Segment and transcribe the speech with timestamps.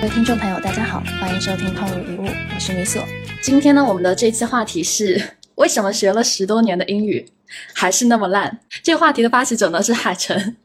[0.00, 3.04] 各位听众朋友，大家好，欢迎收听《空无一物》，我是米索。
[3.42, 5.22] 今天呢，我们的这期话题是
[5.56, 7.22] 为什么学了十多年的英语
[7.74, 8.60] 还是那么烂？
[8.82, 10.56] 这个话题的发起者呢是海晨。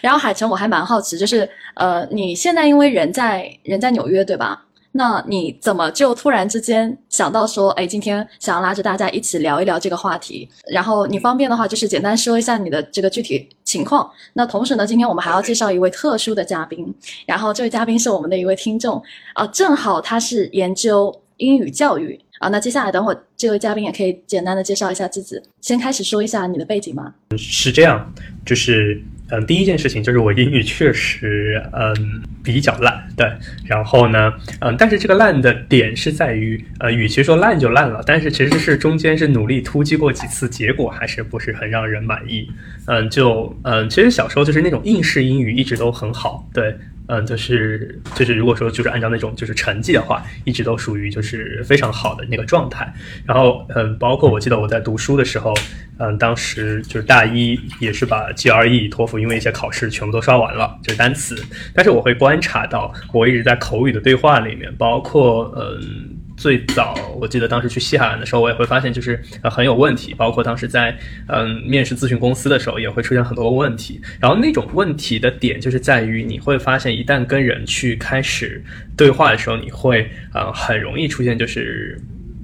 [0.00, 4.65] 然后海晨，我还蛮好奇，就是呃，你现在因为人在人在纽约，对吧？
[4.96, 10.48] 那你怎么就突然之间想到说，哎，今天想要拉着大家一起聊一聊这个话题？
[10.72, 14.10] 然后你方便的话，就是简单说一下你的这个具体情况。
[14.32, 16.92] 那同时呢，今天我们还要介绍一位特殊的嘉宾，
[17.26, 19.02] 然后这位嘉宾是我们的一位听众
[19.34, 22.48] 啊，正好他是研究英语教育啊。
[22.48, 27.12] 那接下来等会这位嘉宾也可以简单的介绍一下自己，先开始说一下你的背景吗？
[27.36, 28.12] 是这样，
[28.44, 29.02] 就是。
[29.30, 33.26] 嗯，第一件事情就是我英语确实嗯比较烂，对。
[33.64, 42.48] 然后呢，嗯，但是这个烂的点是在于，呃，与其说烂就烂了，但是其实是中间是努力突击过几次，结果还是不是很让人满意。
[42.86, 46.76] 嗯，就嗯，其实小时候就是那种应试英语一直都很好，对。
[47.08, 52.92] 嗯，就是就是，如果说就是按照那种就是成绩的话，一直都属于就是非常好的那个状态。
[53.24, 55.54] 然后，嗯，包括我记得我在读书的时候，
[55.98, 61.36] 嗯，当时就是大一也是把 GRE、托福因为一些考试全部都刷完了，就是单词。
[61.74, 66.16] 但是我会观察到，我一直在口语的对话里面，包括嗯。
[66.36, 70.96] 最早我记得当时去西海岸的时候，我也会发现就是呃很有问题，包括当时在
[71.28, 74.00] 嗯面试咨询公司的时候，也会出现很多问题。
[74.20, 78.62] 然后那种问题的点就是在于，你会发现一旦跟人去开始
[78.96, 81.98] 对话的时候，你会呃很容易出现就是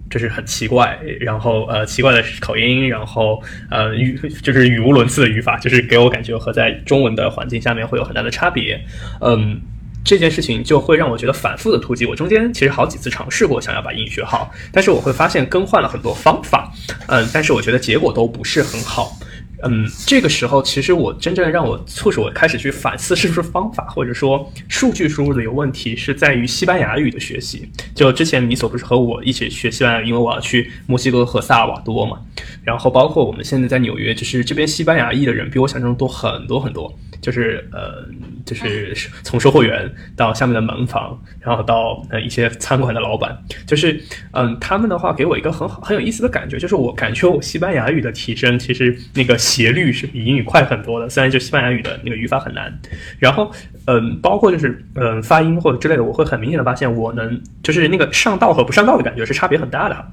[0.08, 8.82] 就是很奇怪，然后呃奇怪的口音，然后呃语就是语无伦次的语法，就是给我感觉和在中文的环境下面会有很大的差别，
[9.20, 9.60] 嗯。
[10.04, 12.04] 这件事情就会让我觉得反复的突击。
[12.06, 16.72] 我中间其实好几次尝试过想要把英语学好，但是我会发现更换了很多方法，
[17.06, 19.16] 嗯，但是我觉得结果都不是很好。
[19.64, 27.70] 嗯，这个时候其实我真正让我促使我开始去反思是不是方法或者说数据输入的有问题，是在于西班牙语的学习。
[27.94, 32.18] 就之前米索不是和我一起学西班牙语，因为我要去墨西哥和萨尔瓦多嘛。
[32.64, 36.92] 然后包括我们现在在纽约，就是这边西班牙裔的人比我想象中多很多很多。
[37.22, 38.04] 就是呃，
[38.44, 43.34] 就是从售货员到下面的门房，然后到呃一些餐馆的老板，
[43.66, 43.98] 就是
[44.32, 51.08] 嗯，他们的话给我一个很好很有意思的感觉，就是我感觉我西班牙语的提升，其实那个斜率是比英语快很多的。
[51.08, 52.76] 虽然就西班牙语的那个语法很难，
[53.18, 53.50] 然后
[53.86, 60.04] 嗯，包括就是嗯发音或者之类的，我会很明显的发现，我能就是那个上道和不上道的感觉是差别很大的。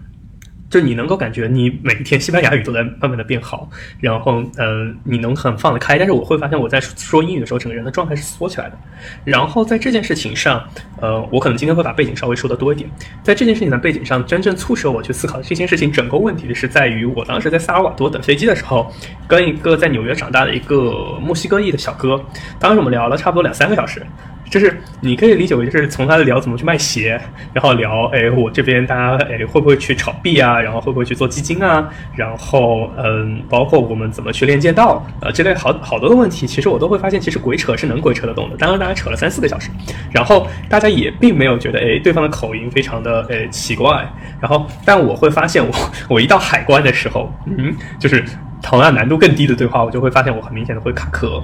[0.69, 3.67] 就你能够感觉你每一天西班牙语都在慢慢的变好，
[3.99, 8.77] 然后呃你能很放得开，但是我会发现我在说英语的时候，整个人的状态是缩起来的。
[9.25, 10.63] 然后在这件事情上，
[11.01, 12.89] 呃我可能今天会把背景稍微说的多一点。
[13.23, 18.93] 在这件事情的背景上，真正促使我去思考这件事情整个问题的是在于，我当时在萨尔瓦多等飞机的时候，
[19.27, 22.23] 跟一个在纽约长大的一个墨西哥裔的小哥，
[22.59, 24.05] 当时我们聊了差不多两三个小时。
[24.49, 27.19] 就是你可以理解为，就是从他聊怎么去卖鞋，
[27.53, 30.59] 然后聊，哎，我这边大家，哎，会不会去炒币啊？
[30.59, 31.87] 然后会不会去做基金啊？
[32.15, 38.57] 然后，嗯，包括我们怎么去练剑道，呃，这类好好多的问题，其实我都会发现，其实鬼扯是能鬼扯得动的。
[38.57, 39.69] 当然，大家扯了三四个小时，
[40.11, 44.03] 然后大家也并没有觉得，哎，对方的口音非常的，哎，奇怪。
[44.41, 45.71] 然后，但我会发现，我
[46.09, 48.23] 我一到海关的时候，嗯，就是
[48.61, 51.43] 同样难度更低的对话，我就会发现我很明显的会卡壳。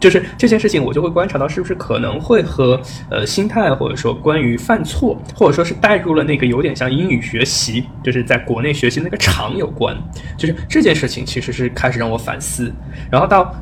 [0.00, 9.96] 就是这件事情，我就会观察到是不是可能会和呃心态，或者说关于犯错，或者说是带入了那个有点像英语学习，就是在国内学习那个场有关。
[10.36, 12.72] 就是这件事情其实是开始让我反思，
[13.10, 13.54] 然后到。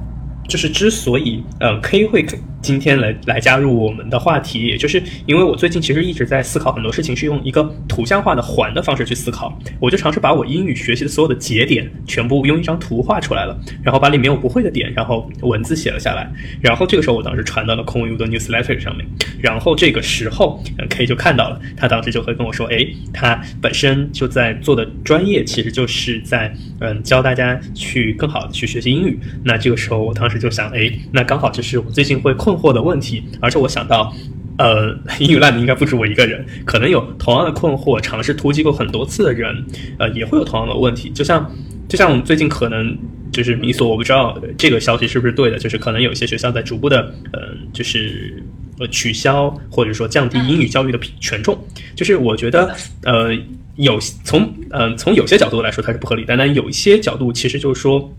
[0.49, 2.25] 就是之所以，呃，K 会
[2.63, 9.57] 今天来来加入我们的话题，也就是因为我最近其实一直在思考很多事情，是用一个图像化的环的方式去思考。
[9.81, 16.31] 我就尝试把我英语学习的所有的节点全部用一张图画出来了，然后把里面我不会的点，然后文字写了下来。
[16.61, 19.07] 然后这个时候我当时传到了空游的 newsletter 上面，
[19.41, 29.19] 然后这个时候 K 就看到了，他当时就会跟我说，哎，他本身就在做的专业其实就是在嗯教大家去更好的去学习英语。
[29.45, 30.36] 那这个时候我当时。
[30.39, 34.13] 就想，哎，那刚好这是我最近会困惑的问题，而且我想到，
[34.59, 39.65] 呃，英语烂的应该不止我一个人，可能有同样的困惑，尝试突击过很多次的人，
[39.99, 41.11] 呃，也会有同样的问题。
[41.11, 41.51] 就像，
[41.89, 42.97] 就像我们最近可能
[43.31, 47.41] 就是米索，我不知道这个消息是不是对的，就是可能有些学校在逐步的，呃，
[47.73, 48.43] 就是
[48.79, 51.59] 呃取消或者说降低英语教育的权重。
[51.95, 53.37] 就是我觉得，呃，
[53.77, 58.11] 有从嗯从有些角度来说它是不合理，但但有一些角度其实就是说。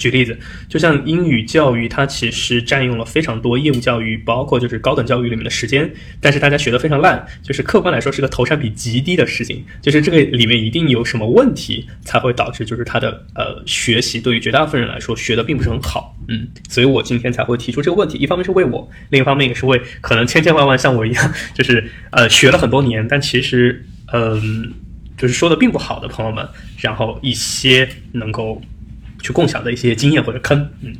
[0.00, 0.36] 举例子，
[0.66, 16.16] 就像英语教育，它其实占用了非常多业务教育，包括就是高等教育里面的时间，但是大家学的非常烂，就是客观来说是个投产比极低的事情，就是这个里面一定有什么问题，才会导致就是他的呃学习对于绝大部分人来说学的并不是很好。
[16.28, 24.72] 嗯，所以我今天才会提出这个问题，一方面是为我，另一方面也是为可能千千万万像我一样，就是呃学了很多年，但其实嗯
[25.18, 26.48] 就是说的并不好的朋友们，
[26.78, 28.62] 然后一些能够
[29.22, 30.94] 去共享的一些经验或者坑，嗯。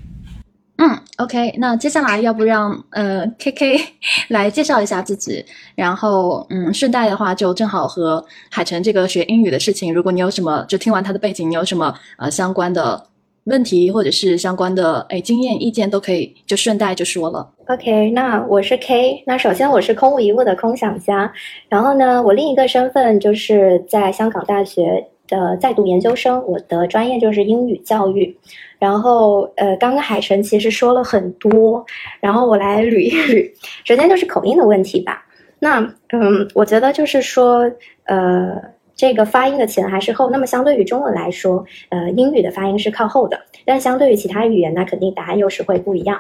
[0.83, 3.79] 嗯，OK，那接下来要不让呃 KK
[4.29, 5.45] 来介绍一下自己，
[5.75, 13.07] 然后嗯，顺带的话就正好和海晨这个学英语的事情，如果你有什么就听完他的背景，你有什么呃相关的
[13.45, 17.47] 问题或者是相关的哎经验意见都可以就顺带就说了。
[17.67, 21.31] OK，那我是 K，那首先我是空无一物的空想家，
[21.69, 28.37] 然后呢，我另一个身份就是在香港大学的在读研究生，我的专业就是英语教育。
[28.79, 31.85] 然后，呃，刚刚海晨其实说了很多，
[32.19, 33.51] 然后我来捋一捋。
[33.85, 35.25] 首先就是口音的问题吧。
[35.59, 35.81] 那，
[36.13, 37.71] 嗯，我觉得就是说，
[38.05, 38.57] 呃，
[38.95, 40.31] 这个发音的前还是后。
[40.31, 46.19] 那么相对于中文来说，呃，英语的发音是靠后的，但相对于其他语言，那肯定答案又是会不一样。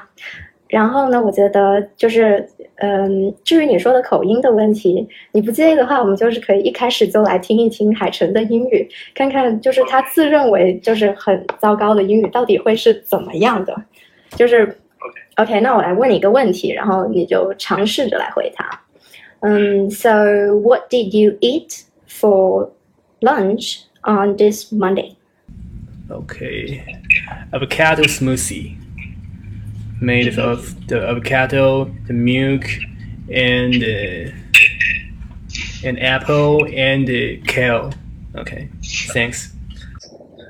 [0.70, 13.74] 然后呢，我觉得就是，嗯，至于你说的口音的问题，你不介意的话，我们就是可以一开始就来听一听海晨的英语，看看就是他自认为就是很糟糕的英语到底会是怎么样的。
[14.36, 14.78] 就是
[15.34, 18.80] ，OK，那我来问你一个问题，然后你就尝试着来回答。
[19.40, 22.70] 嗯，So what did you eat for
[23.20, 25.16] lunch on this Monday?
[26.08, 26.80] Okay,
[27.50, 28.79] avocado smoothie.
[30.00, 32.64] Made of the avocado, the milk,
[33.28, 34.30] and uh,
[35.84, 37.06] an apple and
[37.46, 37.90] kale.
[38.34, 38.68] Okay,
[39.12, 39.50] thanks.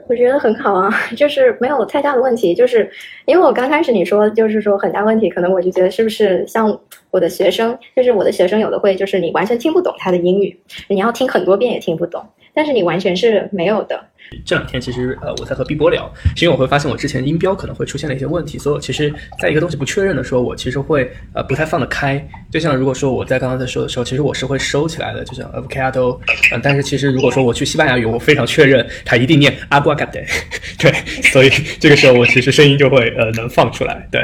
[0.08, 2.52] 我觉得很好啊， 就是没有太大的问题。
[2.52, 2.90] 就是
[3.26, 6.80] 因为我刚开始你说就是说很大问题，可能我就觉得是不是像
[7.12, 10.58] 我的学生，就是我的学生有的会就是你完全听不懂他的英语，
[10.88, 14.04] 你要听很多遍也听不懂，但是你完全是没有的。
[14.44, 22.24] 这两天其实呃我在和碧波聊，是因为我会发现我之前音标可能会出现了一些问题，所以我其实在一个东西不确认的时候，我其实会呃不太放得开。
[22.50, 26.18] 就像如果说我在刚刚在说的时候，其实我是会收起来的，就像 avocado，
[26.52, 30.24] 嗯，但是其实如果说我去西班牙语，我非常确认它一定念 aguacate，
[30.78, 30.92] 对，
[31.30, 31.48] 所以
[31.80, 34.20] 这个时候我其实声音就会呃能放出来，对。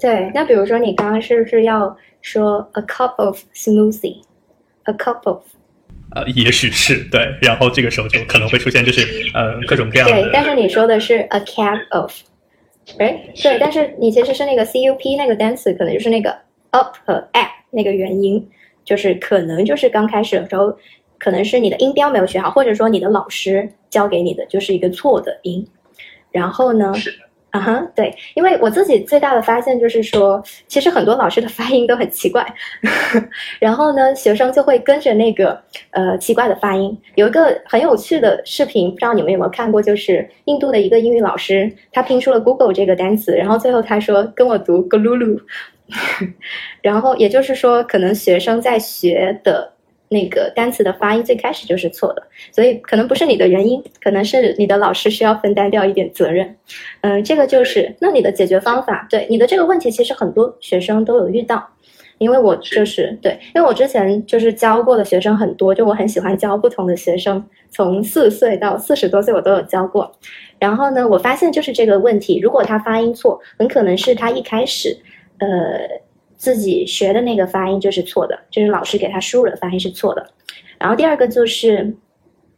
[0.00, 5.42] 对，那比如说你刚刚是不是要说 a cup of smoothie，a cup of
[6.14, 9.02] 呃，也许是对，然后这个时候就可能会出现，就是
[9.34, 10.22] 呃各种各样的。
[10.22, 12.12] 对，但是你说的是 a cap of，
[12.98, 16.34] 哎，对，但是你其实是那个 cup 那个单词，可能就是那个
[16.70, 18.48] up 和 at 那个元音，
[18.84, 20.76] 就是可能就是刚开始的时候，
[21.18, 25.66] 可能是你的音标没有学好，或者说你的老师教给你的就是一个错的音，
[26.32, 26.94] 然后呢？
[27.50, 32.46] 啊哈，对，因为我自己最大的发现就是说，其实很多老师的发音都很奇怪，
[33.58, 35.58] 然后呢，学生就会跟着那个
[35.92, 36.94] 呃奇怪的发音。
[37.14, 45.40] 有一个很有趣的视频，不知道你们有没有看过，就是印度的一个英语老师，他拼出了 Google 这个单词，然后最后他说跟我读 Glulu，
[46.82, 49.72] 然后也就是说，可能学生在学的。
[50.08, 56.56] 那个单词的发音最开始就是错的，所以可能不是你的原因，可能是你的老师需要分担掉一点责任。
[57.02, 59.06] 嗯，这个就是那你的解决方法。
[59.10, 61.68] 对你的这个问题，其实很多学生都有遇到，
[62.16, 70.10] 因为我就是对，因为我之前就是教过的学生很多，就我很喜欢教不同的学生，从四岁到四十多岁我都有教过。
[70.58, 74.96] 然后呢，我发现就是这个问题，如果他发音错，很可能是他一开始，
[75.38, 76.07] 呃。
[76.38, 80.26] 自己学的那个发音就是错的，就是老师给他输入的发音是错的。
[80.78, 81.94] 然后第二个就是，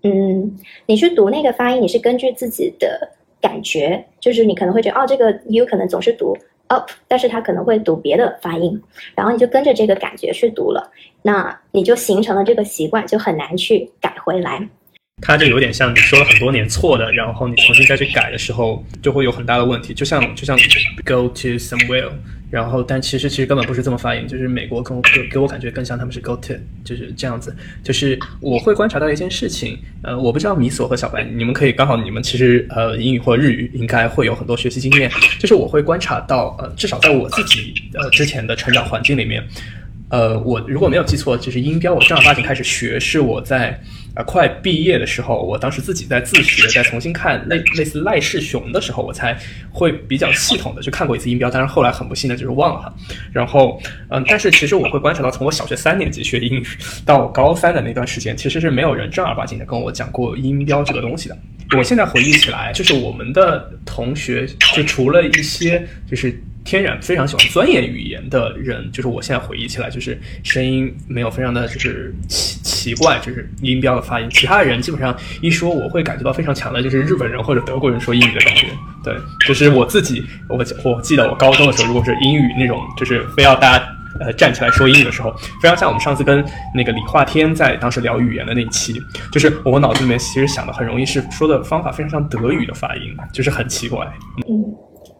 [0.03, 0.57] 嗯，
[0.87, 3.11] 你去读那个发音，你是根据自己的
[3.41, 6.37] 感觉，就是你可能会觉得，哦，这个 u 可能总是读
[6.69, 8.81] up，但是他可能会读别的发音，
[9.17, 10.91] 然后你就跟着这个感觉去读了，
[11.23, 14.69] 那你就形成了这个习惯，就很难去改回来。
[15.21, 19.93] 它就有点像你说了很多年错的，然后你重新再去改的时候，就会有很大的问题。
[19.95, 20.57] 就像就像
[21.05, 22.11] go to somewhere。
[22.51, 27.55] 然后，但其实其实根本不是这么发音，就是美国跟给给我感觉更像他们是 go to，就是这样子。
[27.85, 35.09] 就是我会观察到一件事情，呃，我不知道米索和小白，你们可以刚好你们其实呃英语或日语应该会有很多学习经验，
[35.39, 39.47] 就是我会观察到，呃，至少在我自己呃之前的成长环境里面，
[40.11, 43.81] 呃，我如果没有记错，就是音标我正儿八经开始学是我在。
[44.13, 49.39] 啊，快毕业的时候，我当时自己在自学，在重新看类类似赖世雄的时候，我才
[49.71, 52.93] 会比较系统的去看过一次音标，但是后来很不幸的就是忘了哈。
[53.33, 56.67] 然后，嗯，但是其实我会观察到，从我小学三年级学英语
[57.07, 61.39] 到高三的那段时间，其实是没有人正儿八经的跟我讲过音标这个东西的。
[61.79, 66.37] 我现在回忆起来，就是我们的同学，就除了一些就是。
[66.71, 74.29] 天然非常喜欢 钻研语言的人，就是我现在回忆起来，就是声音没有非常的就是奇奇怪，就是音标的发音。
[74.31, 78.69] 其他人基本上一说，我会感觉到非常强的，就是日本人或者德国人说英语的感觉。
[79.03, 79.17] 对，
[79.49, 83.85] 就是我自己，我我记得我高中的时候，如果是英语那种，就是非要大家。
[84.19, 89.01] 呃，站起来说英语的时候，非常像我们上次跟那个李化天在当时聊语言的那一期，
[89.33, 94.05] 就是我脑子里面其实想的很容易是说的方法非常像德语的发音，就是很奇怪。
[94.49, 94.61] 嗯，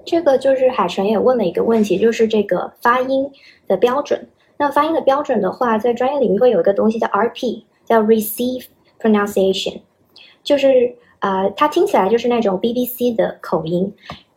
[0.05, 3.31] 这个就是海晨也问了一个问题，就是这个发音
[3.69, 4.29] 的标准。
[4.57, 8.67] 那发音的标准的话，在专业领域会有一个东西叫 RP，叫 Receive
[9.01, 9.81] Pronunciation，
[10.43, 13.95] 就是啊，它听起来就是那种 BBC 的口音。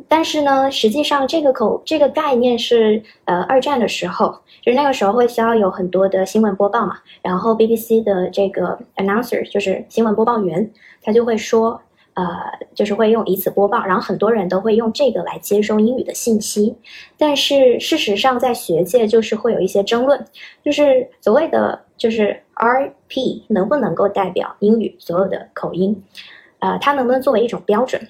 [0.07, 4.27] 但是呢，实际上这个口这个概念是呃二战的时候，
[4.61, 10.69] 就是那个时候会需要有很多的新闻播报嘛，然后 BBC 的这个 announcer 就是新闻播报员，
[11.01, 11.81] 他就会说，
[12.15, 12.25] 呃，
[12.73, 16.75] 就是会用以此播报，然后很多人都会用这个来接收英语的信息。
[17.17, 20.23] 但是事实上，在学界就是会有一些争论，
[20.63, 26.03] 就是所谓的就是 RP 能不能够代表英语所有的口音，
[26.59, 28.01] 呃，它能不能作为一种标准？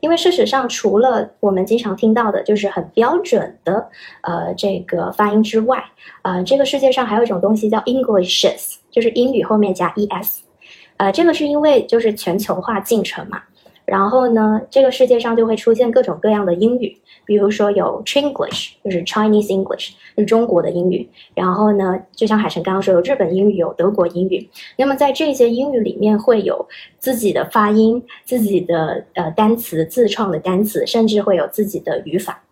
[0.00, 3.88] 因为事实上，除了我们经常听到的，就是很标准的，
[4.22, 5.82] 呃，这个发音之外，
[6.22, 10.38] 呃，这个世界上还有一种东西叫 Englishes，就是英语后面加 es，
[10.98, 13.42] 呃，这个是因为就是全球化进程嘛。
[13.84, 21.08] 然后呢，这个世界上就会出现各种各样的英语，比如说有 Chinglish，就是 Chinese English，是中国的英语。
[21.34, 24.46] 然后呢，就像海晨刚刚说，有日本英语，有德国英语。
[24.76, 32.42] 那么在这些英语里面，会有自己的发音、自己的呃单词、自创的单词，甚至会有自己的语法。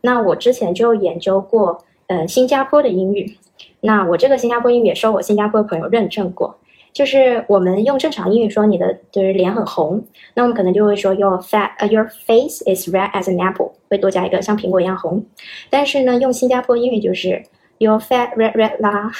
[0.00, 3.36] 那我之前就研究过呃新加坡的英语，
[3.80, 6.58] 那我这个新加坡英语也受我新加坡朋友认证过。
[6.96, 15.22] 就是我们用正常英语说你的就是脸很红，那我们可能就会说 your fat，呃 your face is red as an apple，会多加一个像苹果一样红。
[15.68, 17.42] 但是呢，用新加坡英语就是
[17.76, 19.12] your fat red red 啦，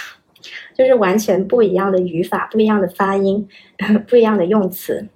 [0.74, 3.46] 就是完全不一样的语法，不一样的发音，
[4.08, 5.06] 不一样的用词，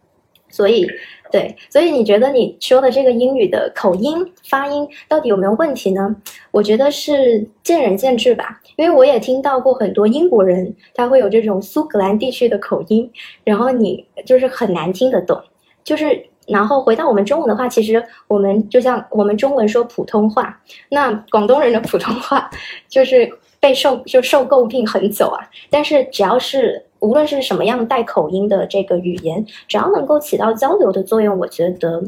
[0.51, 0.87] 所以。
[1.31, 4.17] 对，所以你觉得你说的这个英语的口音
[4.49, 6.17] 发音到底有没有问题呢？
[6.51, 13.11] 我觉得是见仁见智吧，因为我也听到过很多英国人他会有这种苏格兰地区的口音，
[13.45, 15.41] 然后你就是很难听得懂。
[15.85, 22.51] 就是然后回到我们中文的话，其实我们就像我们中文说普通话，那广东人的普通话
[22.89, 25.49] 就是被受就受诟病很久啊。
[25.71, 26.85] 但是只要是。
[27.01, 32.03] 无论是什么样带口音的这个语言，只要能够起到交流的作用，我觉得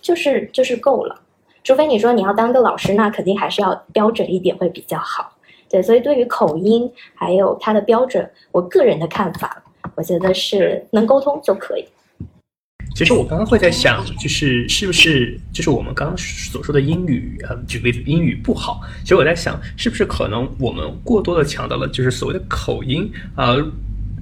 [0.00, 1.20] 就是就是够了。
[1.62, 5.32] 除非你说你要当个老师，那肯定还是要标准一点会比较好。
[5.68, 9.62] 对，所以对于口音还有它的标准，我个人的看法，
[9.96, 11.84] 我觉得是能沟通就可以。
[12.94, 18.80] 其实我刚刚会在想，就是是不是就是我们刚刚所说的英语，呃，举个例子，英语不好。
[19.02, 23.56] 其实我在想，是不是可能我们过多的强调了就是所谓的口音啊。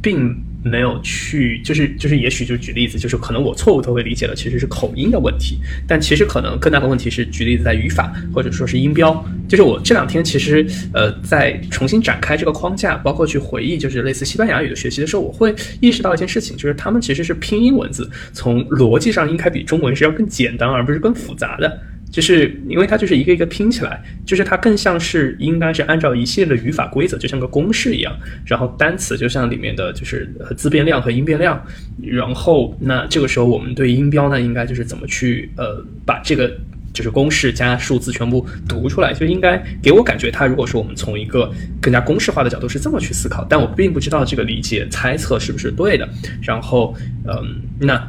[0.04, 5.58] 并没有去，就是就是，也许就举例子，就是可能我错误都会理解了，其实是口音的问题。
[5.88, 9.24] 但其实可能更大的问题是，举例子在语法或者说是音标。
[9.48, 21.80] 就是我这两天其实呃在重新展开这个框架，包括去回忆，就是类似西班牙语的学习的时候，我会意识到一件事情，就是他们其实是拼音文字，从逻辑上应该比中文是要更简单，而不是更复杂的。
[22.14, 28.16] 就是因为它就是一个一个拼起来，就是它更像是应该是按照一系列的语法规则，就像个公式一样。
[28.46, 31.60] 然后单词就像里面的就是自变量和因变量。
[32.00, 36.56] 然后那这个时候我们对音标呢，应该就是怎么去呃把这个。
[36.94, 46.08] 就是公式加数字全部读出来，就应该给我感觉，它如果说我们从一个更加公式化的角度是这么去思考，但我并不知道这个理解猜测是不是对的。
[46.40, 46.94] 然后，
[47.26, 48.00] 嗯，那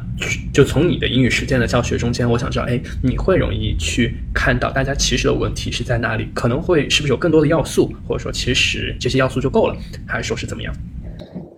[0.52, 6.28] 就从你的英语实践的教学中间，我想知道，哎，你会容易去看到大家其实的问题是在哪里？
[6.32, 9.76] 可能会是不是有更多的要素，或者说其实这些要素就够了，
[10.06, 10.72] 还是说是怎么样？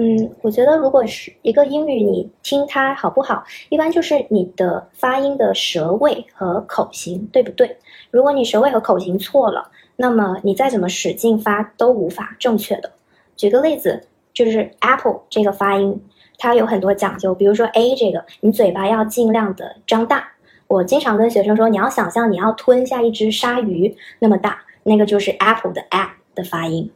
[0.01, 7.77] 嗯，我觉得如果是一个英语，你听它好不好，一般就是你的发音的舌位和口型对不对？
[8.13, 12.93] 如果你舌位和口型错了，那么你再怎么使劲发都无法正确的。
[13.37, 14.01] 举个例子，
[14.33, 16.01] 就是 apple 这个发音，
[16.39, 20.29] 它有很多讲究，比如说 a 这个，你嘴巴要尽量的张大。
[20.69, 26.89] 我经常跟学生说，你要想象你要吞下一只鲨鱼那么大，那个就是 apple 的 a 的发音。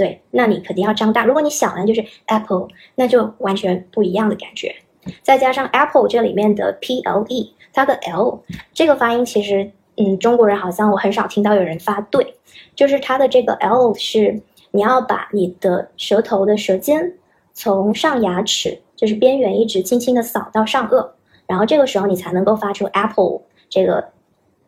[0.00, 1.26] 对，那你肯定要张大。
[1.26, 4.74] 如果你小呢，就是 apple，那就完全不一样的感觉。
[5.20, 8.42] 再加上 apple 这里面的 p l e，它的 l
[8.72, 12.34] 这个发音其实，嗯，中国人好像我很少听到有人发对，
[12.74, 14.40] 就是它的这个 l 是
[14.70, 17.12] 你要把你的舌头的舌尖
[17.52, 21.10] 从上牙齿就是边缘一直轻轻的扫到上颚，
[21.46, 24.02] 然后这个时候你才能够发出 apple 这个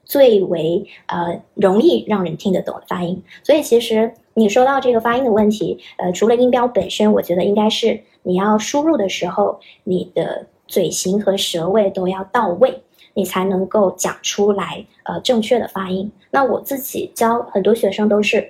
[0.05, 3.23] 最为呃容易让人听得懂的发音。
[3.43, 12.83] 所以其实你说到这个发音的问题，呃，除了音标本身，我觉得应该是你要输入的时候，你的嘴型和舌位都要到位，
[13.15, 16.11] 你才能够讲出来呃正确的发音。
[16.31, 18.49] 那我自己教很多学生都是，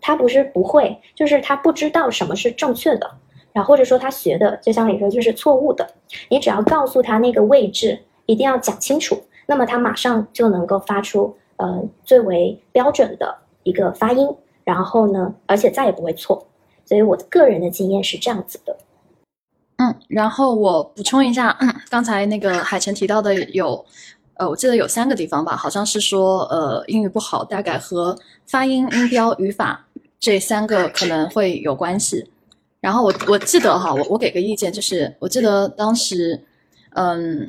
[0.00, 3.10] 他不是不会，就是他不知道什么是正确的。
[3.52, 5.86] 然后或者说他学的，就像你说，就是错误的。
[6.30, 14.28] 你只要告诉他那个位置，一定要讲清楚，那么他马上就能够发出呃最为标准的一个发音。
[14.68, 16.46] 然后呢，而且再也不会错。
[16.84, 18.76] 所以我个人的经验是这样子的。
[19.78, 21.58] 嗯，然后我补充一下，
[21.88, 23.82] 刚才那个海晨提到的有，
[24.34, 29.86] 呃，我记得有三个地方吧，好像是说，呃，英语不好，大概和发音、音标、语法
[30.20, 32.30] 这三个可能会有关系。
[32.82, 36.44] 然后我我记得哈，我我给个意见，就是我记得当时，
[36.90, 37.48] 嗯，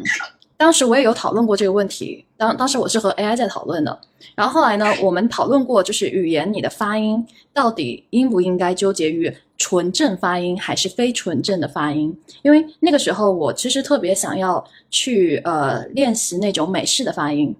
[0.59, 2.25] 当时我也有讨论过这个问题。
[2.35, 3.97] 当当时我是和 AI 在讨论的。
[4.35, 12.13] 然后后来呢，我们讨论过，就是语言你的发音到底应不应该纠结于纯正发音还是非纯正的发音？
[12.41, 14.61] 因为那个时候我其实特别想要
[14.91, 17.55] 去呃练习那种美式的发音。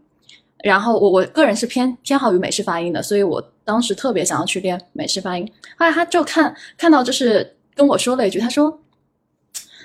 [0.62, 5.50] 然后我我个人是偏偏好于美式发音的，所以我当时特别想要去练美式发音。
[5.77, 7.56] 后来他就看看到就是。
[7.75, 8.77] 跟我说了一句，他说：“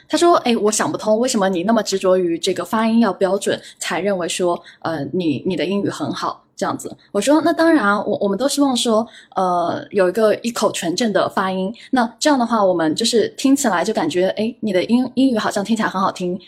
[0.08, 11.74] 他说，哎，我想不通，为什么你那么执着于这个发音要标准，才认为说，呃，你你的英语很好这样子。”我说：“那当然，我我们都希望说，呃，有一个一口纯正的发音。
[11.90, 16.38] 那这样的话，我们就是听起来就感觉，哎，你的英英语好像听起来很好听。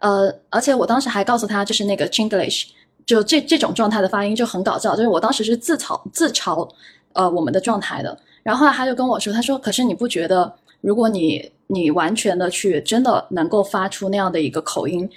[0.00, 2.66] 呃，而且我当时还告诉他，就是那个 Chinglish，
[3.06, 6.68] 就这这种状态的发音就很搞笑，就是我当时是自嘲自嘲，
[7.12, 8.18] 呃，我们的状态的。
[8.42, 15.08] 然后后来他就跟我说，他说，可是你不觉得？”如果你你完全的去真的能够发出那样的一个口音，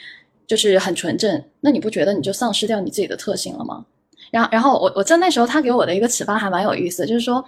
[0.47, 3.85] 就是很纯正，那你不觉得你就丧失掉你自己的特性了吗？
[4.31, 7.43] 然后然后我我在那时候他给我的一个启发还蛮有意思，就是说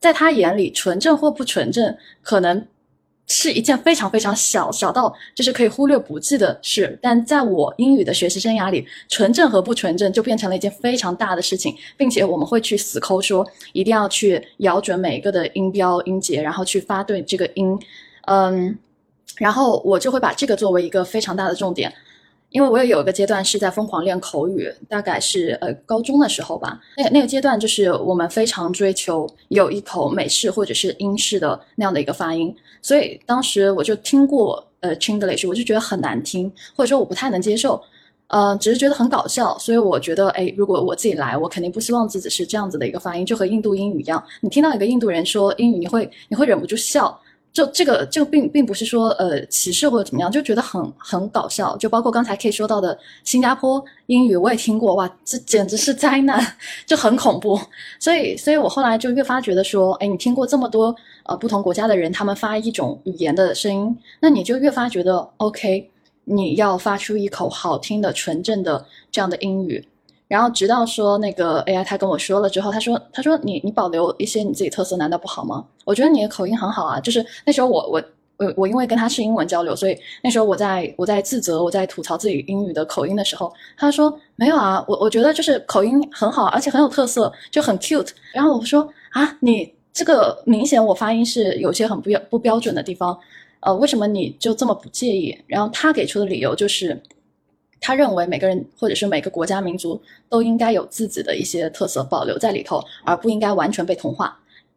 [0.00, 2.66] 在他眼里纯正或不纯正可能。
[3.26, 17.78] 是一件非常非常小小到就是可以忽略不计的事，但在我英语的学习生涯里，纯正和不纯正就变成了一件非常大的事情，并且我们会去死抠说一定要去咬准每一个的音标音节，然后去发对这个音，
[18.26, 18.76] 嗯，
[19.38, 21.92] 然后我就会把这个作为一个非常大的重点。
[22.54, 26.80] 因为我也有一个阶段是在疯狂练口语，大概是呃高中的时候吧。
[26.96, 37.82] 那个那个阶段就是我们非常追求有一口美式或者是英式的那样的一个发音，所以当时我就听过呃 Chinglish，我就觉得很难听，或者说我不太能接受，
[38.28, 39.58] 呃，只是觉得很搞笑。
[39.58, 44.22] 所以我觉得，哎，如果我自己来，我肯定不希望自己是这样子的一个发音，就和印度英语一样。
[44.40, 47.20] 你听到一个印度人说英语，你会你会忍不住笑。
[47.54, 51.76] 就这个，这个并并不是说呃歧视或者怎么样，就觉得很很搞笑。
[51.76, 56.44] 就包括刚才 K 说到的新加坡英语，我也听过，哇，这简直是灾难，
[56.84, 57.56] 就很恐怖。
[58.00, 60.92] 所以，所以我后来就越发觉得说，哎，你听过这么多
[61.26, 65.88] 呃不同国家的人他们发一种语言的声音，那你就越发觉得 OK，
[66.24, 69.86] 你要发出一口好听的纯正的这样的英语。
[70.26, 75.64] 然后直到说那个 AI，他跟我说了之后，他说：“他说你你保留一些你自己特色，难道不好吗？
[75.84, 76.98] 我觉得你的口音很好啊。
[76.98, 78.02] 就是那时候我我
[78.38, 88.08] 我我因为跟他是英文交流，所以那时候我在我在自责，我在吐槽自己英语的口音的时候，他说没有啊，我我觉得就是口音很好，而且很有特色，就很 cute。
[88.32, 93.16] 然后我说啊，你这个明显我发音是有些很不标不标准的地方，
[93.60, 95.38] 呃，为什么你就这么不介意？
[95.46, 97.00] 然后他给出的理由就是。
[97.86, 104.34] 他认为每个人或者是每个国家民族都应该有自己的一些特色保留在里头，而不应该完全被同化。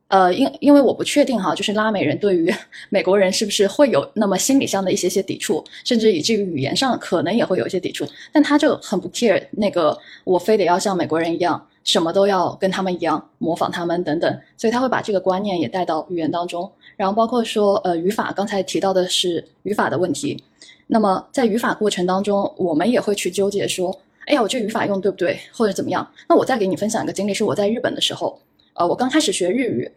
[0.10, 2.54] 呃，因因为我不确定哈，就是拉美人对于
[2.90, 8.06] 美国人是不是会有那么心理上的一些些抵触，甚至以至于语言上可能也会有一些抵触。
[8.34, 14.42] 但他就很不 care 那个，我非得要像美国人一样，什么都要跟他们一样，模仿他们等等。
[14.58, 20.42] 所以他会把这个观念也带到语言当中，然后包括说呃语法，刚才提到的是语法的问题。
[20.88, 23.94] 那么在语法过程当中，我们也会去纠结说，
[24.26, 26.10] 哎呀，我这语法用对不对，或者怎么样？
[26.30, 28.40] 那我再给你分享一个经历，是我在日本的时候，
[28.74, 29.92] 呃，我刚开始学日语，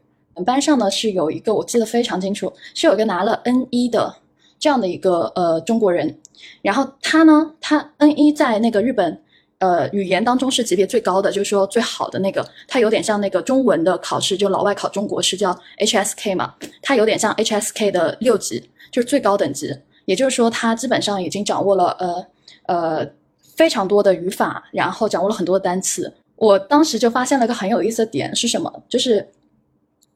[0.44, 4.14] 班上呢是有一个我记得非常清楚，是有一个拿了 N 一的
[4.58, 6.18] 这样的一个呃中国人，
[6.62, 9.20] 然后他呢，他 N 一在那个日本
[9.58, 19.72] 呃语言当中是级别最高的，就是说最好的那个，他有点像那个中文的考试，就老外考中国是叫 HSK 嘛，他有点像 HSK 的六级，就是最高等级。
[20.10, 22.26] 也就是说，他基本上已经掌握了呃
[22.66, 23.08] 呃
[23.54, 26.12] 非常多的语法，然后掌握了很多的单词。
[26.34, 28.82] 我当时就发现了一个很有意思的点是什么？
[28.88, 29.24] 就是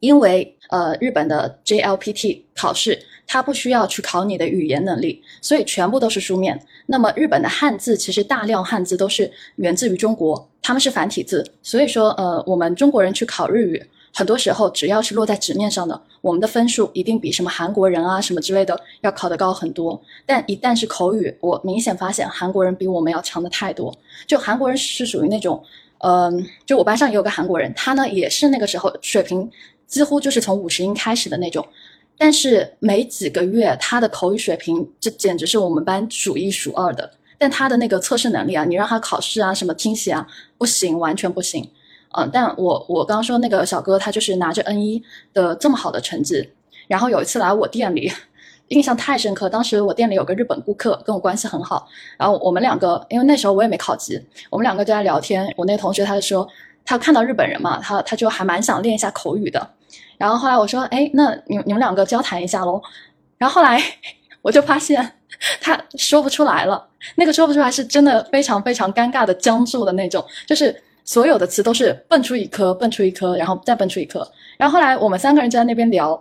[0.00, 6.61] 因为呃日本的 JLPT 考试，它不需要去考你的语言能力，所以全部都是书面。
[6.87, 13.80] 那么日本的汉字其实大量汉字都是源自于中国，他们是繁体字，所以说呃，我们中国人去考日语，
[14.16, 20.00] 很多时候只要是落在纸面上的，我们的分数一定比什么韩国人啊什么之类的要考得高很多。
[20.24, 23.92] 但一旦是口语，我明显发现韩国人比我们要强的太多。
[24.27, 25.61] 就韩国人是属于那种，
[25.98, 29.50] 嗯，就我班上也有个韩国人，他呢也是那个时候水平
[29.88, 31.66] 几乎就是从五十音开始的那种。
[32.16, 37.11] 但是没几个月，他的口语水平这简直是我们班数一数二的。
[37.37, 40.24] 但他的那个测试能力啊，你让他考试啊，什么听写啊，
[40.57, 41.68] 不行，完全不行。
[42.16, 46.50] 嗯，但我我刚刚说那个小哥，他就是拿着 N 一的这么好的成绩，
[46.87, 48.12] 然后有一次来我店里，
[48.68, 49.48] 印象太深刻。
[49.48, 55.53] 当时我店里有个日本顾客，跟我关系很好，然后我们两个，因为那时候我也没考级，我们两个就在聊天。
[55.57, 56.48] 我那同学他就说，
[56.85, 59.70] 他看到日本人嘛，他他就还蛮想练一下口语的。
[60.16, 62.81] 然后后来我说，哎，那你你们两个交谈一下喽。
[63.37, 63.83] 然后后来
[64.42, 65.12] 我就发现
[65.61, 70.74] 他说不出来了，那个说不出来是真的非常非常尴尬的僵住的那种，就是
[71.05, 74.27] 所有的词都是蹦出一颗，蹦出一颗，然后再蹦出一颗。
[74.57, 76.21] 然后后来我们三个人就在那边聊，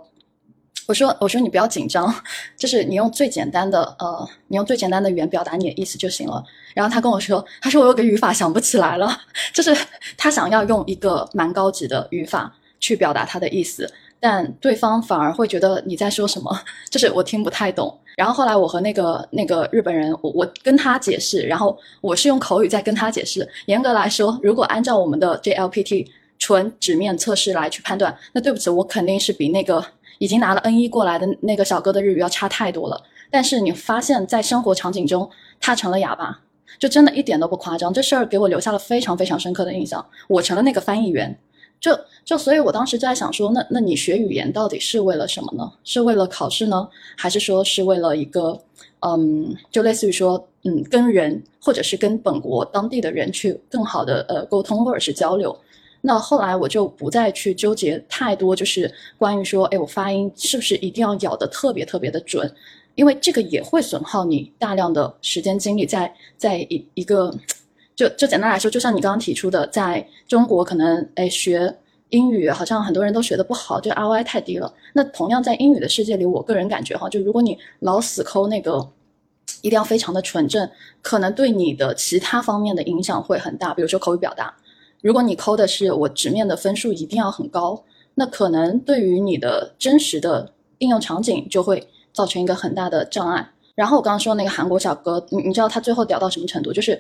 [0.88, 2.13] 我说我说你不要紧张，
[2.58, 6.43] 就是你用最简单的呃，你用最简单的语言表达你的意思就行了。
[6.74, 9.17] 然后他跟我说，他说我有个语法想不起来了，
[9.54, 9.76] 就是
[10.17, 12.54] 他想要用一个蛮高级的语法。
[12.80, 16.54] 去表达他的意思，但对方反而会觉得你在说什么，
[16.91, 17.98] 就是我听不太懂。
[18.15, 23.47] 然后后来我和那个那个日本人，我我跟他解释，然后我是用口语在跟他解释。
[23.65, 29.84] 严格来说，如果按照我们的 JLPT 纯纸面测试来去判断，那对不起，我肯定是比那个
[30.19, 33.02] 已经拿了 N 一过来的那个小哥的日语要差太多了。
[33.32, 36.41] 但是你发现，在生活场景中，他成了哑巴，
[36.78, 37.91] 就真的一点都不夸张。
[37.93, 40.06] 这事儿给我留下了非常非常深刻的印象。
[40.28, 41.38] 我成了那个翻译员。
[41.84, 45.69] 就就，所以我当时就在想说，那那你学语言到底是为了什么呢？
[45.84, 48.58] 是为了考试呢，还是说是为了一个，
[49.02, 55.54] 嗯，就类似于说，嗯，跟人或者是跟本国当地的人去更好的呃沟通或者是交流？
[56.00, 62.50] 那后来我就不再去纠结太多，就是关于说，哎，我发音是不是一定要咬得特别特别的准？
[62.96, 67.30] 因为这个也会损耗你大量的时间精力，在在一一个。
[67.95, 71.75] 就就简单来说，就像你刚刚提出的，在中国可能哎学
[72.10, 74.73] 英语好像很多人都学的不好，就 ROI 太低了。
[74.93, 78.89] 那同样在英语的世界里，我个人感觉哈，就如果你老死抠那个，
[79.62, 80.69] 一定要非常的纯正，
[81.01, 83.73] 可能对你的其他方面的影响会很大。
[83.73, 84.53] 比如说口语表达，
[85.01, 87.84] 如果你抠的是我直面的分数一定要很高，
[88.15, 93.51] 那可能对于你的真实的应用场景就会造成一个很大的障碍。
[93.75, 96.73] 然后我刚刚说那个韩国小哥，你你知道他最后屌到什么程度？
[96.73, 96.99] 就是。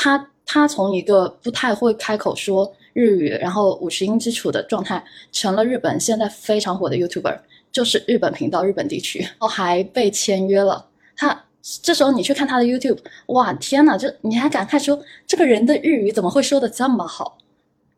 [0.00, 7.36] 他他从一个不太会开口说日语，然后五十音基础的状态，成了日本现在非常火的 YouTuber，
[7.72, 10.86] 就是日本频道、日本地区，然 后还被签约了。
[11.16, 11.44] 他
[11.82, 17.36] 这时候你去看他的 YouTube，哇，天呐，就你还感慨说这个人的日语怎么会说的这么好？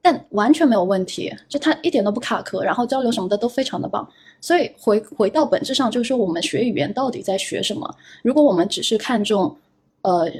[0.00, 4.08] 但完全没有问题，就他一点都不卡壳，然后交流什么的都非常的棒。
[4.40, 7.94] 所以回回到本质上，就是说我们学语言到底在学什么？
[8.22, 9.54] 如果我们只是看重，
[10.00, 10.32] 呃。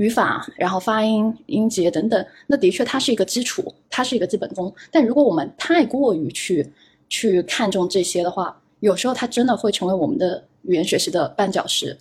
[0.00, 4.74] 语法，然后发音、音节等等，那的确它是一个基础，它是一个基本功。
[4.90, 6.66] 但如果我们太过于去
[7.10, 11.94] 去看重这些的话，有时候它真的会成为我们的语言学习的绊脚石。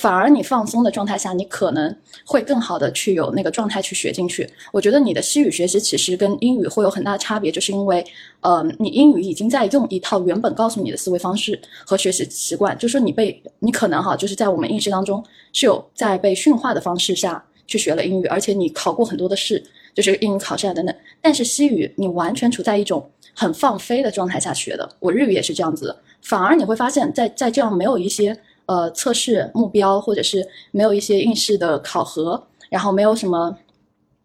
[0.00, 1.92] 反而你放松的状态下，你可能
[2.24, 4.48] 会更好的去有那个状态去学进去。
[4.72, 8.04] 我觉得你的西语学习其实跟英语会有很大的差别，就是因为，
[8.40, 15.20] 呃，你英语已经在用一套原本告诉你的思维方式和学习习惯，就说你被你可能哈，就是在我们应试当中
[15.52, 19.60] 是有在被驯化的方式下去学了英语，而且你考过很多的试，
[19.94, 20.94] 就是英语考试啊等等。
[21.20, 28.38] 但是西语你完全处在一种很放飞的状态下学的，我日语也是这样子的，反而你会发现在在这样没有一些。
[28.68, 33.56] 呃，测试目标或者是没有一些应试的考核，然后没有什么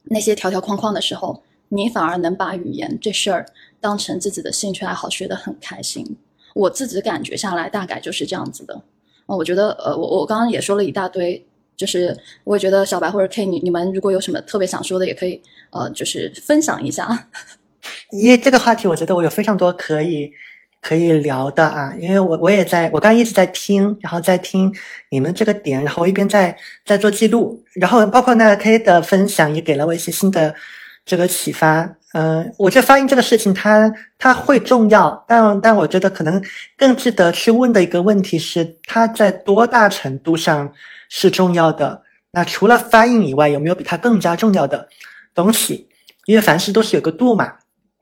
[0.03, 3.45] 那些条条框框的时候，你反而能把语言这事儿
[3.79, 6.17] 当成自己的兴趣爱好，学得很开心。
[6.53, 8.75] 我自己感觉下来，大概就是这样子的。
[9.25, 11.41] 啊，我觉得，呃，我我刚刚也说了一大堆，
[11.77, 17.29] 就是我也觉得小白或者 K，你你们如果有什么特别想说的，也可以呃，就是分享一下。
[18.11, 20.29] 因为这个话题，我觉得我有非常多可以。
[20.83, 24.69] 可以聊的啊，因为我我也在，我刚一直在听，然后在听
[25.09, 30.53] 你们这个点，然后我一边在在做记录，然后包括那个 K 的分享也给了我一些新的
[31.05, 31.89] 这个启发。
[32.11, 36.43] 嗯，我觉得发音这个事情，它它会重要，但但我觉得可能
[36.77, 40.71] 更值得去问的一个问题是，它在多大程度上
[41.09, 42.03] 是重要的？
[42.31, 44.89] 那除了发音以外，有没有比它更加重要的
[45.33, 45.87] 东西？
[46.25, 47.53] 因为凡事都是有个度嘛。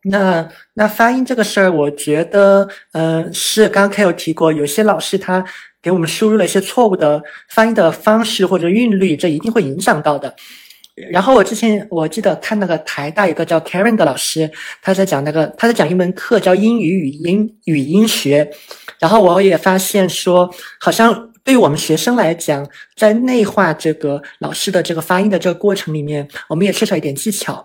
[0.03, 5.45] 那那发音这个事儿，我觉得，呃，是刚刚 K 有提过，有些老师他
[5.79, 10.35] 给我们输入了一些错误的发音的方式或者韵律，这一定会影响到的。
[11.11, 14.49] 然后我之前我记得看那个台大有个叫 Karen 的老师，
[14.81, 18.51] 他在讲那个他在讲一门课叫英语语音语音学，
[18.99, 27.63] 然后我也发现说，好像对于我们学生来讲，在内化这个老师的这个发音的这个过程里面，我们也缺少一点技巧。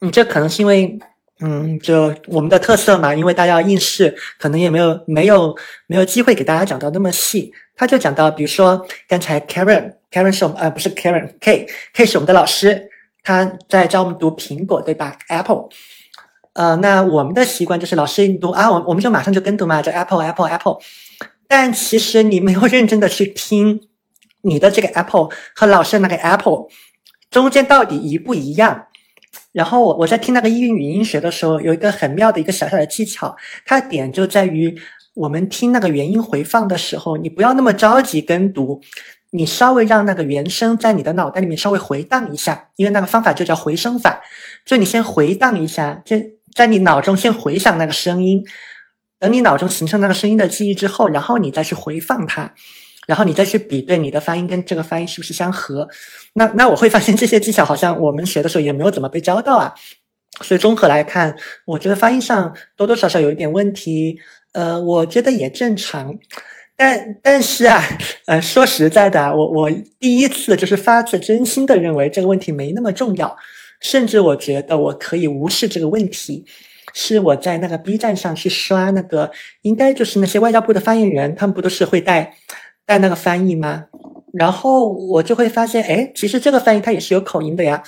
[0.00, 0.96] 嗯，这可能是因为。
[1.40, 5.54] 嗯，就我们的特色嘛，因为大家要应试，可能也没有没有
[5.88, 7.52] 没有机会给大家讲到那么细。
[7.76, 12.88] 他就讲到，比如说刚才 Karen，Karen 是我们呃不是 Karen，K，K 是我们的老师，
[13.24, 15.68] 他在教我们读苹果，对吧？Apple，
[16.52, 20.78] 呃，那我们的习惯就是老师一读啊，我我们就马上就跟读嘛，就 Apple，Apple，Apple。
[21.48, 23.80] 但其实你没有认真的去听
[24.42, 26.68] 你的这个 Apple 和老师那个 Apple
[27.28, 28.86] 中间到底一不一样。
[29.54, 34.76] 然后我我在听那个英语语音学的时候，有一个很妙的一个小小的技巧，它的点就在于
[35.14, 38.80] 我们听那个原音回放的时候，你不要那么着急跟读，
[39.30, 44.20] 你稍微让那个原声在你的脑袋里面稍微回荡一下，因为那个方法就叫回声法，
[44.66, 46.16] 就你先回荡一下，就
[46.52, 48.44] 在你脑中先回想那个声音，
[49.20, 52.52] 等你脑中形成那个声音的记忆之后，然后你再去回放它。
[53.06, 55.88] 然后你再去比对你的发音跟这个发音是不是相合，
[56.32, 59.74] 那那我会发现这些技巧好像我们学的时候也没有怎么被教到啊，
[60.40, 61.36] 所以综合来看，
[61.66, 64.18] 我觉得发音上多多少少有一点问题，
[64.52, 66.14] 呃，我觉得也正常，
[66.76, 67.82] 但但是啊，
[68.26, 73.36] 呃，说实在的，我我第一次就是发自真心的认为这个问题没那么重要，
[73.80, 76.44] 甚至我觉得我可以无视这个问题，
[76.94, 79.30] 是我在那个 B 站上去刷那个，
[79.62, 82.34] 应该就是那些外交部的发言人，他们不都是会带。
[82.86, 83.86] 带那个翻译吗？
[84.32, 87.82] 然后我就会发现，哎，其实这个翻译它也是有口音的呀。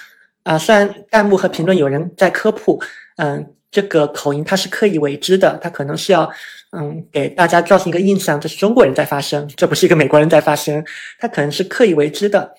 [0.45, 2.81] 啊，虽然弹幕和评论有人在科普，
[3.17, 6.31] 嗯，这个口音它是刻意为之的，它可能是要，
[6.71, 10.85] 嗯，给大家造成一个印象，这是中国人在发声，这不是一个美国人在发声，
[11.19, 12.55] 它可能是刻意为之的。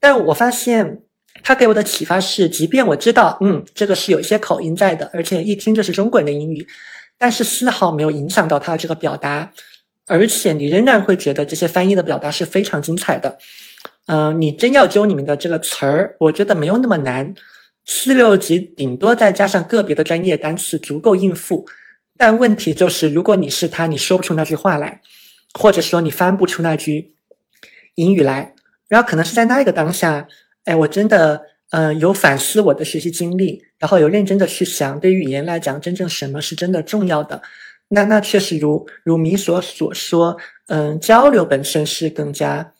[0.00, 1.02] 但我发现，
[1.44, 6.66] 它给我的启发是，即便我知道，嗯，这个是有一些口音在的，而且一听就是中国人的英语，
[7.16, 9.52] 但是丝毫没有影响到他的这个表达。
[10.10, 13.38] 而且你仍然会觉得这些翻译的表达是非常精彩的，
[14.06, 17.32] 嗯，你真要揪里面的这个词儿，我觉得没有那么难，
[17.84, 21.64] 四六级顶多再加上个别的专业单词足够应付。
[22.18, 25.00] 但问题就是，如果你是他，你说不出那句话来，
[25.54, 27.14] 或者说你翻不出那句
[27.94, 28.54] 英语来，
[28.88, 30.26] 然后可能是在那一个当下，
[30.64, 37.40] 哎，我真的，嗯，有反思我的学习经历，然后有认真的去想，对语言来讲，真正什么是真的重要的。
[37.92, 40.36] 那那确实如如米所所说，
[40.68, 42.72] 嗯，交流本身是更加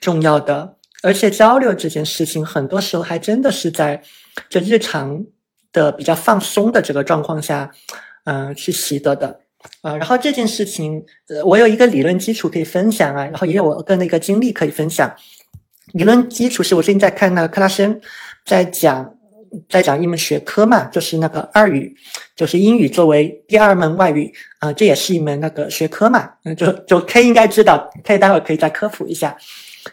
[0.00, 4.02] 重要的，而且交流这件事情，很多时候还真的是在
[4.50, 5.24] 这日常
[5.72, 7.70] 的比较放松的这个状况下，
[8.24, 9.40] 嗯，去习得的，
[9.80, 15.10] 啊，然后这件事情，呃，我有一个理论基础可以分享啊，然后也有我个人的一个经历可以分享。
[15.94, 18.00] 理论基础是我最近在看那个克拉申
[18.44, 19.14] 在讲。
[19.68, 21.94] 在讲一门学科嘛，就是那个二语，
[22.36, 29.36] 就是英语作为第二门外语，啊，这也是一门那个学科嘛，嗯，就就 K 应该知道，K 待会可以再科普一下，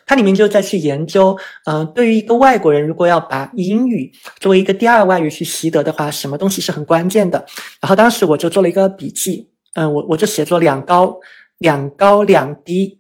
[0.06, 7.46] 它里面就在去研究，嗯，对于一个外国人，如果要把英语作为一个第二外语去习得的话，什么东西是很关键的。
[7.82, 11.18] 然后当时我就做了一个笔记，嗯，我我就写作两高
[11.58, 12.98] 两高两低，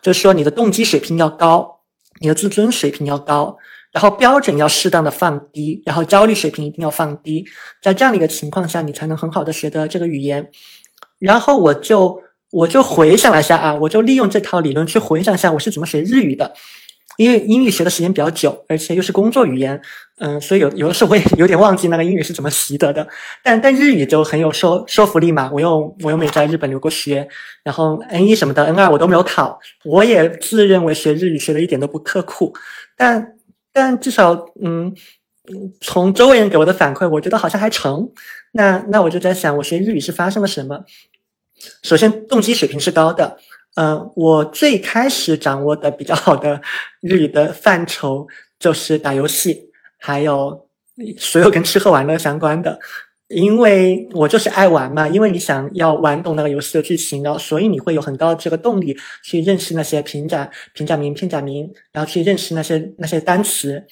[0.00, 1.80] 就是说你的动机水平要高，
[2.20, 3.56] 你的自尊水平要高。
[3.96, 7.46] 然后标准要适当的放低，然后焦虑水平一定要放低，
[7.80, 10.50] 在这样的一个情况下，你才能很好的学得这个语言。
[11.18, 16.52] 然后我就我就回想了一下啊，我就利用这套理论去回想一下我是怎么学日语的。
[17.16, 19.80] 因为英语学的时间比较久，而且又是工作语言，
[20.18, 23.08] 嗯，所以有有的时候我也 有点忘记那个英语是怎么习得的。
[23.42, 27.26] 但但日语就很有说说服力嘛，我又我又没在日本留过学，
[27.64, 32.52] 然后 N 一什么的 N 二我都没有考，我也自认为学日语学的一点都不刻苦，
[32.94, 33.35] 但。
[33.76, 34.90] 但至少，嗯，
[35.82, 38.10] 从周围人给我的反馈，我觉得好像还成。
[38.52, 40.82] 那那我就在想，我学日语是发生了什么？
[41.82, 43.36] 首先，动机水平是高的。
[43.74, 46.62] 嗯，我最开始掌握的比较好的
[47.02, 48.26] 日语的范畴
[48.58, 50.66] 就是打游戏，还有
[51.18, 52.80] 所有跟吃喝玩乐相关的。
[53.28, 63.84] 因为我就是爱玩嘛，因为你想要玩懂那个游戏的剧情，然后所以你会有很高的这个动力去认识那些平假平假名片假名，然后去认识那些那些单词，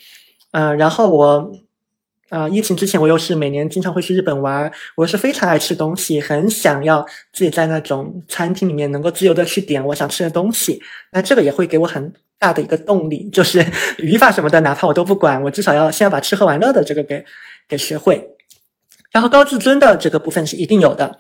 [0.53, 1.53] 嗯，然后我，
[2.29, 13.67] 啊，疫情之前我又是每年经常会去日本玩，我是非常爱吃东西，很想要自己在那种餐厅里面能够自由的去点我想吃的东西，那这个也会给我很大的一个动力，就是
[13.99, 17.25] 语法什么的，哪怕我都不管，我至少要先要把吃喝玩乐的这个给
[17.67, 18.34] 给学会。
[19.15, 21.17] 然后高自尊的这个部分是一定有的，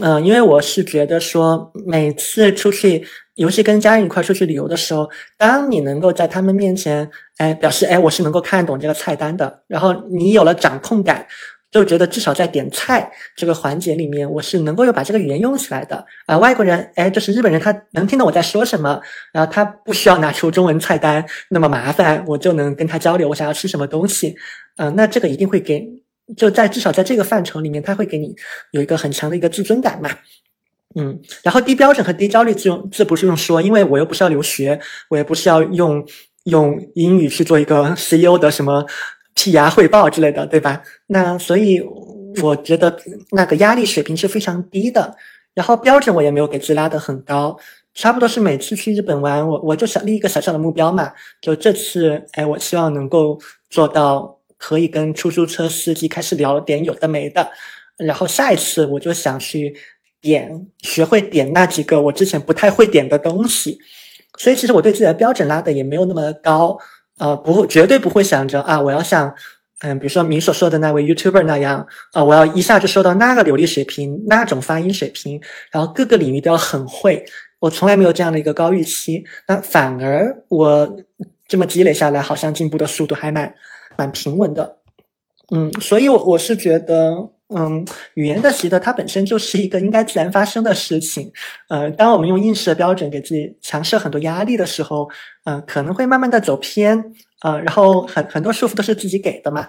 [0.00, 11.26] 嗯、因为我是觉得说，每次出去，尤其跟家人一块出去旅游的时候，当你能够在他们面前，哎，表示哎我是能够看懂这个菜单的，然后你有了掌控感。
[11.70, 18.98] 就觉得至少在点菜这个环节里面，我是能够有把这个语言用起来的啊、外国人，哎，就是日本人，他能听懂我在说什么，
[19.34, 24.34] 然后他不需要拿出中文菜单那么麻烦，我就能跟他交流我想要吃什么东西。
[24.78, 25.86] 嗯、那这个一定会给，
[26.36, 28.34] 就在至少在这个范畴里面，他会给你
[28.72, 30.10] 有一个很强的一个自尊感嘛。
[30.94, 36.04] 嗯，然后低标准和低焦虑这用这不是用说，因为我又不是要留学，我也不是要用
[36.44, 38.84] 用英语去做一个 CEO 的什么
[39.36, 40.82] PR 汇报之类的，对吧？
[41.08, 41.80] 那所以
[42.42, 42.98] 我觉得
[43.32, 45.14] 那个压力水平是非常低的，
[45.54, 47.56] 然后标准我也没有给自拉得很高，
[47.94, 51.12] 差不多是每次去日本玩，我我就想立一个小小的目标嘛，
[51.42, 53.38] 就这次，哎，我希望能够
[53.68, 57.50] 做到可以跟出租车司机开始聊点有的没的，
[57.96, 59.74] 然后下一次我就想去
[60.20, 63.78] 点，学会点那几个我之前不太会点的东西，
[64.36, 66.76] 所以其实我对自己的标准拉的也没有那么高，
[67.18, 69.34] 呃，不会，绝对不会想着啊，我要像。
[69.80, 75.40] 嗯，比如说你所说的那位 YouTuber 那样，啊、我要一下就说到那个流利水平，那种发音水平，
[75.70, 77.24] 然后各个领域都要很会。
[77.60, 80.96] 我从来没有这样的一个高预期，那反而我
[81.46, 83.54] 这么积累下来，好像进步的速度还蛮
[83.98, 84.78] 蛮平稳的。
[85.50, 87.84] 嗯，所以我我是觉得，嗯，
[88.14, 91.30] 语言的习得它本身就是一个应该自然发生的事情。
[91.68, 95.08] 呃，当我们用应试的标准给自己强设很多压力的时候，
[95.44, 97.12] 嗯、可能会慢慢的走偏。
[97.40, 99.68] 呃，然后很很多束缚都是自己给的嘛，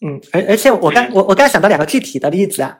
[0.00, 2.78] 嗯，而而且我刚我我刚想到两个具体的例子啊，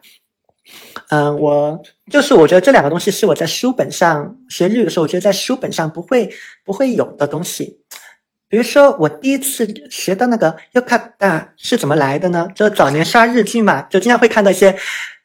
[1.11, 1.79] 嗯、我
[2.11, 6.31] 就是我觉得这两个东西是我在书本上学日语的时候，我觉得在书本上不会
[6.65, 7.79] 不会有的东西，
[8.49, 12.47] 比如说我第一次学到那个 yokata 是怎么来的呢？
[12.55, 14.77] 就早年刷日剧嘛，就经常会看到一些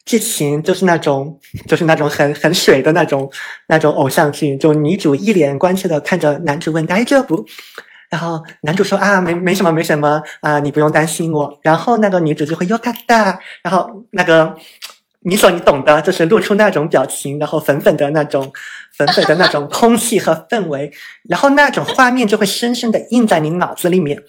[0.06, 3.32] 剧情，就是那种就是那种很很水的那种
[3.68, 7.46] 那种偶像剧，就女主一脸关切的看着男主问大丈夫。
[8.10, 11.60] 然后男主说啊，没没什么没什么啊，你不用担心我。
[11.62, 14.54] 然后那个女主就会 “yo kata”，，然后那个
[15.24, 18.52] 你所你懂的，就是露出那种表情，然后粉粉的那种
[18.98, 20.92] 粉粉的那种空气和氛围，
[21.30, 24.22] 然后那种画面就会深深的印在你脑子里面。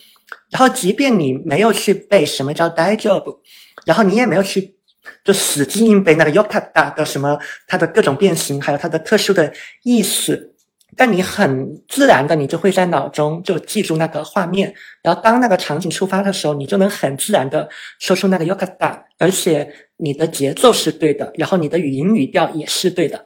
[0.51, 3.39] 然后即便你没有去背什么叫 die job，
[3.87, 4.77] 然后你也没有去
[5.25, 9.53] 就死记硬背那个 yokata 的什么它的各种变形，还有它的特殊的
[9.83, 10.51] 意思。
[10.95, 17.67] 但你很自然的，你就会在脑中就记住那个画面，然后当那个场景出发的时候，你就能很自然的
[17.99, 19.67] 说出那个 yokata，而且
[20.03, 23.25] 你的节奏是对的，然后你的语音语调也是对的，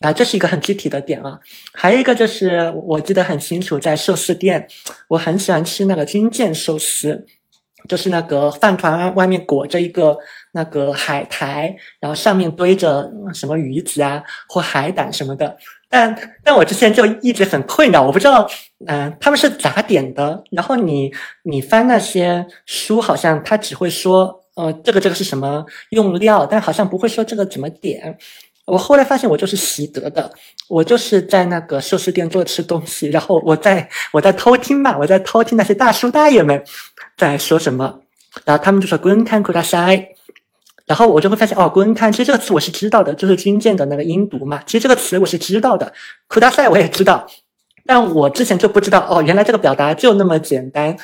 [0.00, 1.40] 啊，这是一个很具体的点啊。
[1.72, 4.68] 还有一个就是我记得很清楚，在寿司店，
[5.08, 7.24] 我很喜欢吃那个军舰寿司，
[7.88, 10.18] 就是那个饭团外面裹着一个
[10.52, 15.56] 那个海苔，然后上面堆着什么鱼子啊或海胆什么的。
[15.88, 18.46] 但但我之前就一直很困扰，我不知道，
[18.86, 20.44] 嗯、他们是咋点的？
[20.50, 21.10] 然后你
[21.44, 28.18] 你翻那些书，好像他只会说，呃，这个这个是什么用料，但好像不会说这个怎么点。
[28.64, 30.30] 我后来发现我就是习得的，
[30.68, 36.62] 我就是在那个寿司店做吃东西，然后我在我在偷听嘛，我在偷听那些大叔大爷们
[37.16, 38.00] 在说什么，
[38.44, 40.08] 然后他们就说“滚看库大塞”，
[40.86, 45.92] 然后我就会发现哦，“滚开”其实这个词我是知道的，就是军舰的那个音读嘛，其实这个词我是知道的
[46.28, 47.26] ，“库大塞”我也知道，
[47.84, 50.96] 但我之前就不知道哦，原来这个表达就那么简单，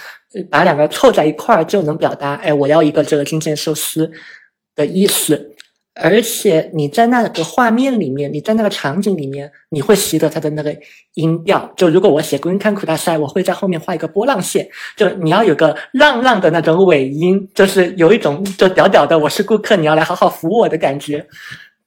[0.51, 4.11] 把两个凑在一块儿就能表达，哎，我要一个这个军舰寿司
[4.75, 5.55] 的意思。
[6.01, 10.73] 而且你在那个画面里面，你在那个场景里面，你会习得它的那个
[11.15, 11.69] 音调。
[11.77, 21.27] 就如果我写“Green c a n k u 大赛”，我会在后面画一个波浪线，就你要有个浪浪的那种尾音，就是有一种就屌屌的，我是顾客，你要来好好服务我的感觉。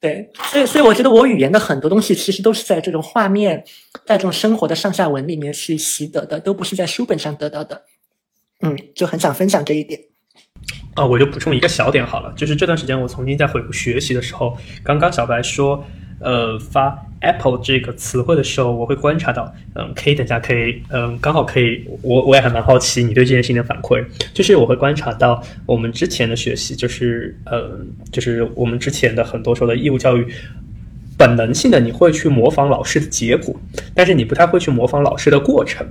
[0.01, 3.63] 对，所以所以我觉得我语言的很多东西其实都是在这种画面，
[4.03, 7.83] 在这种生活的上下文里面去习得的，都不是在书本上得到的。
[8.61, 10.01] 嗯，就很想分享这一点。
[10.95, 15.85] 啊，我就补充一个小点好了，就是这段时间我曾经在回顾学习的时候，刚刚小白说，
[16.19, 24.03] 呃，发 apple 这个词汇的时候，我会观察到，嗯，可以等下可以，嗯，刚好可以，我我也还蛮好奇你对这件事情的反馈，
[24.33, 30.27] 就是我会观察到我们之前的学习，就是，嗯，就是我们之前的很多时候的义务教育。
[31.21, 33.55] 本能性的你会去模仿老师的结果，
[33.93, 35.85] 但是你不太会去模仿老师的过程。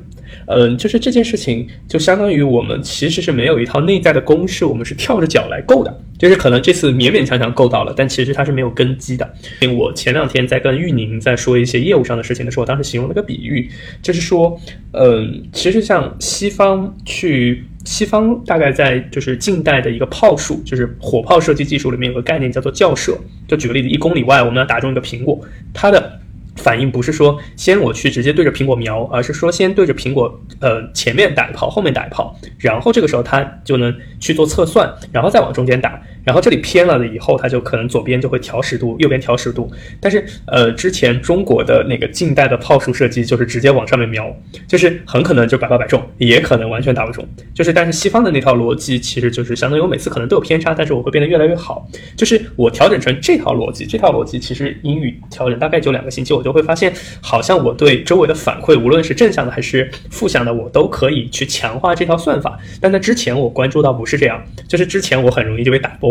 [0.46, 6.00] 嗯，就是这件事情就相当于我们其实是没有一套内在的公式，我们是跳着脚来够的。
[6.18, 9.32] 就是可能这次勉勉强强够到了，但其实它是没有根基的。
[9.60, 13.70] 因为我前两天在跟玉宁在说一些业务上的事情的时候，我当时形容了个比喻，
[14.02, 14.60] 就是说，
[14.92, 23.16] 嗯，其实像西方去西方大概在就是近代的一个炮术，就是火炮射击技术里面有个概念叫做校射。
[23.48, 25.40] 就举个例子，一公里外我们要打中一个苹果，
[25.72, 26.20] 它的
[26.56, 36.00] 反应不是说先我去直接对着苹果瞄，而是说先对着苹果呃前面打一炮，后面打一炮，然后这个时候它就能去做测算，然后再往中间打。
[36.24, 39.70] 然后这里偏了了以后，它就可能左边就会调十度，右边调十度。
[40.00, 44.34] 但是呃，之前中国的那个近代的炮术射击就是直接往上面瞄，
[44.66, 47.26] 就是很可能就百发百中，也可能完全打不中。
[47.54, 51.88] 就是但是西方的那套逻辑其实就是相当于我每次可能都有偏差，但是我会变得越来越好。
[52.16, 62.58] 就是我调整成这套逻辑，这套逻辑其实英语调整大概就两个星期，我就会发现好像我对周围的反馈，无论是正向的还是负向的，我都可以去强化这套算法。
[62.80, 66.09] 但在之前我关注到不是这样，就是之前我很容易就被打破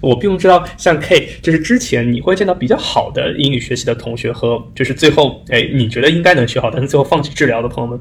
[0.00, 7.98] 我并不知道，像 K，就是之前你会见到比较好的英语学习的同学和就是最后，哎，你觉得应该能学好，但是最后放弃治疗的朋友们，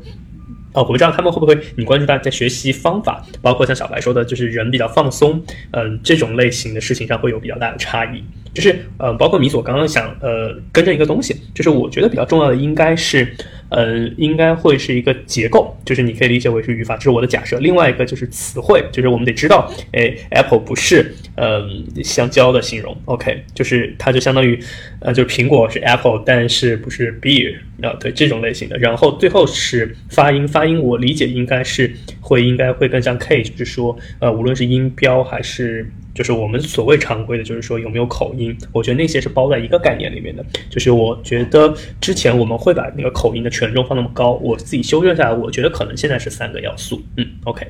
[0.74, 5.42] 哦，我不知道他们会不会你关注到在学习方法，包括像小白说的，就是人比较放松，
[5.72, 8.24] 嗯，这种类型的事情上会有比较大的差异。
[8.54, 13.36] 就是呃，包括米索刚刚想呃跟着一个东西，就是我觉得比较重要的应该是。
[13.70, 17.58] 呃，应该会是一个结构，就是你可以理解为是语法，这是我的假设。
[17.58, 21.68] 另外一个就是词汇，就是我们得知道，哎，apple 不是呃
[22.04, 24.60] 香蕉的形容，OK，就是它就相当于
[25.00, 28.78] 呃就是苹果是 apple，但是不是 beer 啊，对这种类型的。
[28.78, 31.92] 然后最后是发音，发音我理解应该是
[32.22, 35.90] 会应该会更像 K，就是说呃无论是音标还是。
[36.14, 40.46] 就是我们所谓常规的，就是说有没有口音，我觉得那些是包在一个概念里面的。
[40.70, 47.02] 就是我觉得之前我们会把那个口音的权重放那么高，我自己修正下来，我觉得可能现在是三个要素。
[47.18, 47.66] 嗯，OK。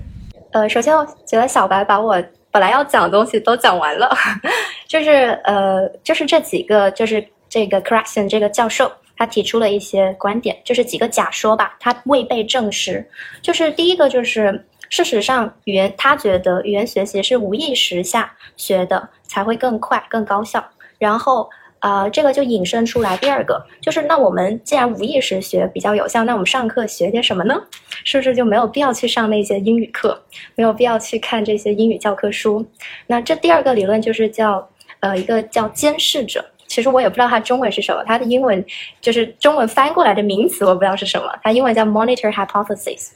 [0.52, 2.22] 呃，首先我觉得小白把我
[2.52, 4.14] 本来要讲的东西都讲完了，
[4.88, 5.12] 就是
[5.46, 13.08] 呃，就是这几个，就是这个 correction 这个教授他提出了一些观点，就是几个假说吧，他未被证实。
[13.42, 14.66] 就是第一个就是。
[14.94, 20.64] 事实上，语言他觉得语言学习是无意识下学的才会更快、更高效。
[21.00, 27.60] 然后，呃，这个就引申出来第二个，就是那我们既然无意识学比较有效，那我们上课学点什么呢？
[28.04, 30.22] 是不是就没有必要去上那些英语课，
[30.54, 32.64] 没有必要去看这些英语教科书？
[33.08, 34.70] 那这第二个理论就是叫
[35.00, 36.46] 呃一个叫监视者。
[36.74, 38.66] 其实我也不知道它中文是什么，它的英文
[39.00, 41.32] 就是中文翻过来的名词，我不知道是什么。
[41.44, 43.12] 它英文叫 monitor hypothesis，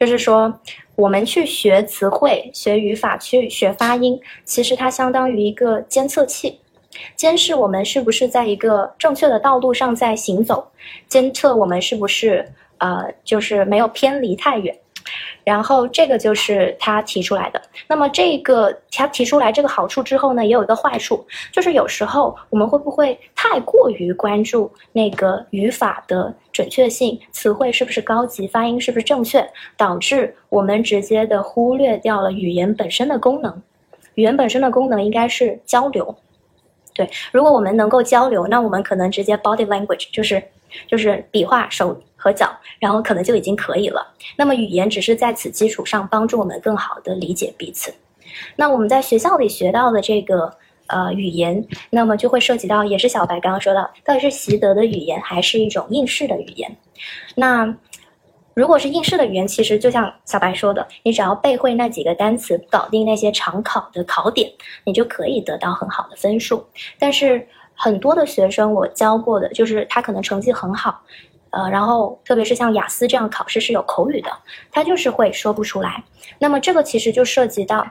[0.00, 0.58] 就是说。
[0.94, 6.60] 我们去学词汇、学语法、去学发音，其实它相当于一个监测器，
[7.16, 10.70] 监视我们是不是在一个正确的道路上在行走，
[11.08, 12.46] 监测我们是不是
[12.76, 14.76] 呃，就是没有偏离太远。
[15.44, 17.60] 然后这个就是他提出来的。
[17.88, 29.44] 那么这个他提出来这个好处之后呢，也有一个坏处，就是有时候我们会不会太过于关注那个语法的准确性，词汇是不是高级，发音是不是正确，
[29.76, 33.62] 导致我们直接的忽略掉了语言本身的功能。
[34.14, 36.14] 语言本身的功能应该是交流。
[36.94, 40.42] 对，如果我们能够交流，那我们可能直接 body language 就是
[40.86, 41.98] 就是比划手。
[42.22, 42.48] 和脚，
[42.78, 44.14] 然后可能就已经可以了。
[44.36, 47.92] 那么语言只是在此基础上帮助我们更好的理解彼此。
[48.54, 50.56] 那我们在学校里学到的这个
[50.86, 56.76] 呃语言，那么就会涉及到，也是小白刚刚说到，到底是习得的语言还是一种应试的语言？
[57.34, 57.76] 那
[58.54, 64.48] 如果是应试的语言，其实就像小白说的，你只要背会那几个单词，搞定那些常考的考点，
[64.84, 66.64] 你就可以得到很好的分数。
[66.98, 71.02] 但是很多的学生我教过的，就是他可能成绩很好。
[71.52, 74.30] 呃，然后特别是像雅思这样考试是有口语的，
[74.70, 76.02] 他就是会说不出来。
[76.38, 77.86] 那么这个其实就涉及到，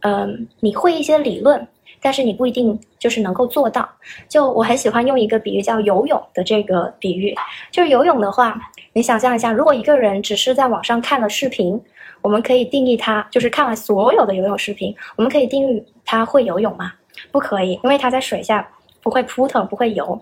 [0.00, 1.66] 嗯，你会一些理论，
[2.02, 3.88] 但是你不一定就是能够做到。
[4.28, 7.32] 就我很喜欢用一个比喻叫游泳的这个比喻，
[7.70, 8.60] 就是游泳的话，
[8.92, 11.80] 你想象一下，如果一个人只是在网上看了视频，
[12.20, 16.92] 我们可以定义他就是看完所有的游泳视频，我们可以定义他会游泳吗？
[17.30, 18.68] 不可以，因为他在水下。
[19.04, 20.20] 不会扑腾，不会游。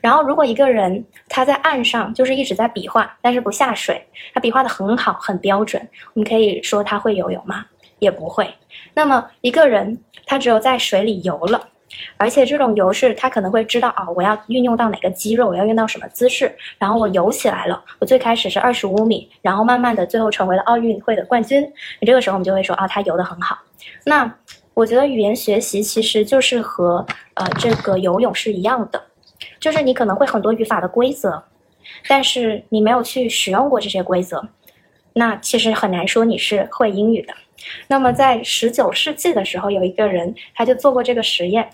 [0.00, 4.04] 然后，如果一个人他在岸上就是一直在比划，但是不下水，
[4.34, 7.66] 他比划的很好，很标准，我们可以说他会游泳吗？
[7.98, 8.52] 也不会。
[8.94, 11.68] 那么，一个人他只有在水里游了，
[12.16, 17.84] 而且这种游是他可能会知道啊，我要运用到哪个肌肉，我要用到什么姿势，然后我游起来了。
[18.00, 21.62] 我最开始是二十五米，然后慢慢的最后成为了奥运会的冠军。
[22.00, 23.58] 你这个时候我们就会说啊，他游得很好。
[24.06, 24.34] 那。
[24.74, 29.02] 我觉得语言学习其实就是和呃这个游泳是一样的，
[29.60, 31.42] 就是你可能会很多语法的规则，
[32.08, 34.48] 但是你没有去使用过这些规则，
[35.12, 37.34] 那其实很难说你是会英语的。
[37.86, 41.68] 那么在十九世纪的时候，有一个人他就做过这个实验，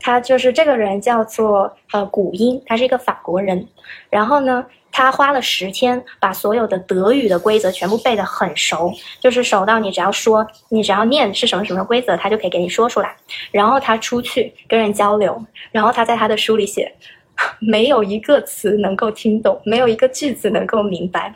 [0.00, 3.66] 他就是这个人叫做呃古英，他是一个法国人，
[4.10, 4.66] 然后呢。
[4.92, 13.14] 他花了十天把所有的德语的规则全部背得很熟，就是熟到你只要说，你只要念是什么什么规则，他就可以给你说出来。
[13.52, 15.40] 然后他出去跟人交流，
[15.70, 16.92] 然后他在他的书里写，
[17.62, 21.32] 没有一个词能够听懂，没有一个句子能够明白，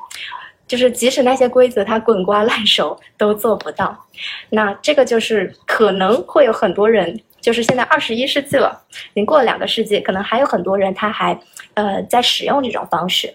[0.67, 3.97] 就是即使那些规则他滚瓜烂熟都做不到。
[4.51, 8.81] 那这个就是可能会有很多人，就是现在二十一世纪了，
[9.13, 11.39] 已经过了两个世纪，可能还有很多人他还
[11.75, 13.35] 呃在使用这种方式。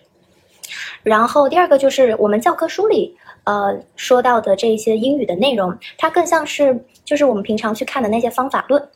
[1.03, 8.89] 然后第二个就是我们教科书里呃说到的这些英语的内容，它更像是就是我们平常去看的那些方法论。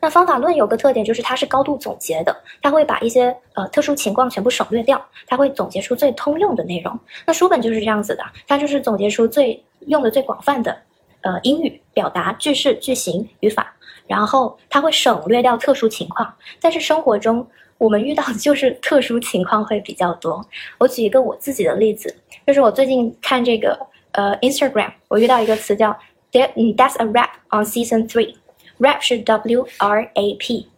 [0.00, 6.98] 那方法论有个特点就是它是高度总结的，它会把一些呃特殊情况全部省略掉，它会总结出最通用的内容。
[7.26, 10.76] 那书本就是这样子的，它就是总结出最用的最广泛的
[11.22, 13.74] 呃英语表达句式、句型、语法，
[14.08, 16.34] 然后它会省略掉特殊情况。
[16.60, 17.46] 但是生活中，
[17.76, 20.44] 我们遇到的就是特殊情况会比较多。
[20.78, 22.12] 我举一个我自己的例子，
[22.46, 23.78] 就是我最近看这个
[24.12, 25.96] 呃 Instagram，我遇到一个词叫
[26.32, 30.68] That That's a rap on season three”，wrap 是 W R A P。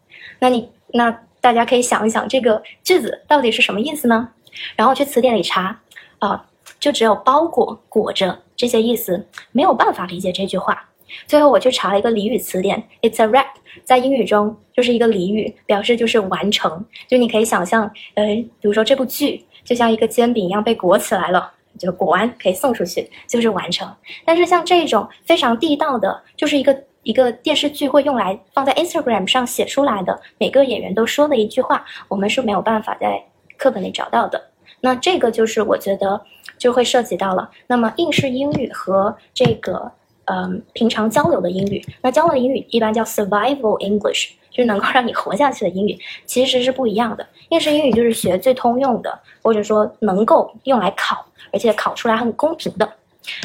[0.40, 1.10] 那你那
[1.40, 4.28] 大家可以想一想这个句子到底是什么意思呢？
[4.76, 5.80] 然后去词典里查
[6.18, 6.44] 啊，
[6.78, 10.89] 就只有包裹、裹着这些意思，没有办法理解这句话。
[11.26, 13.46] 最后我去查了一个俚语词典，It's a wrap，
[13.84, 16.84] 在英语中就是一个俚语，表示就是完成。
[17.08, 23.88] 就你可以想象，呃，比如说这部剧就像一个煎饼一样被裹起来了，就裹完可以送出去，就是完成。
[24.24, 33.22] 但是像这种非常地道的，就是一个一个电视剧会用来放在 Instagram 上写出来的，每个演员都说的一句话，我们是没有办法在
[33.56, 34.42] 课本里找到的。
[34.80, 36.20] 那这个就是我觉得
[36.56, 37.50] 就会涉及到了。
[37.66, 39.92] 那么应试英语和这个。
[40.30, 47.26] 嗯，平常交流的英语，那交流的英语一般叫 survival English，就是能够让你活下去的英语，其实是不一样的。
[47.48, 52.88] 应试英语就是学最通用的，或者说能够用来考，而且考出来很公平的。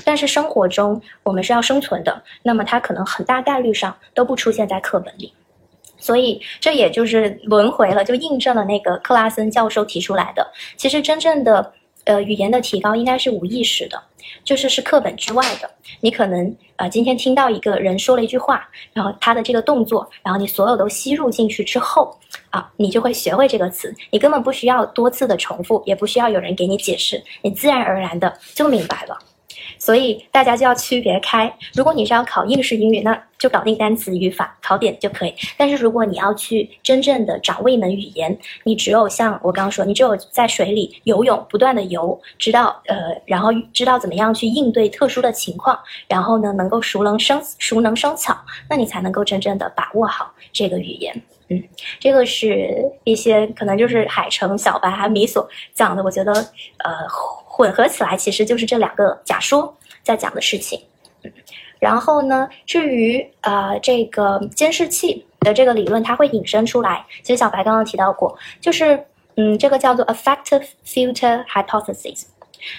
[0.04, 5.34] 但是生活中我们是要生存的，那么它可能很大概率上都不出现在课本里。
[5.98, 10.46] 所以这也就是轮回了，就印证了那个克拉森教授提出来的，
[10.78, 11.74] 其实真正的。
[12.06, 14.02] 呃，语言的提高应该是无意识的，
[14.44, 15.70] 就是是课本之外的。
[16.02, 22.18] 你可能呃今天听到一个人说了一句话，然后他的这个动作，然后你所有都吸入进去之后，
[22.52, 23.94] 啊，你就会学会这个词。
[24.12, 29.18] 你根本不需要多次的重复，也不需要有人给你解释，你自然而然的就明白了。
[29.86, 35.36] 所以大家就要区别开，如果你是要考应试英语，那就搞定单词、语法、考点就可以。
[35.56, 45.78] 但是如果你要去真正的掌握一门语言，你只有像我刚刚说，你只有在水里游泳，不断的游，知道呃，然后知道怎么样去应对特殊的情况，
[46.08, 48.36] 然后呢，能够熟能生熟能生巧，
[48.68, 51.14] 那你才能够真正的把握好这个语言。
[51.50, 51.64] 嗯，
[52.00, 56.92] 这个是一些可能就是海城小白还有米索讲的，我觉得呃。
[57.56, 60.78] 混合起来其实就是这两个假说在讲的事情，
[61.24, 61.32] 嗯
[61.80, 67.06] 然后呢，至于呃这个监视器的这个理论，它会引申出来。
[67.24, 69.02] 其实小白刚刚提到过，就是
[69.38, 72.26] 嗯，这个叫做 effective filter hypothesis，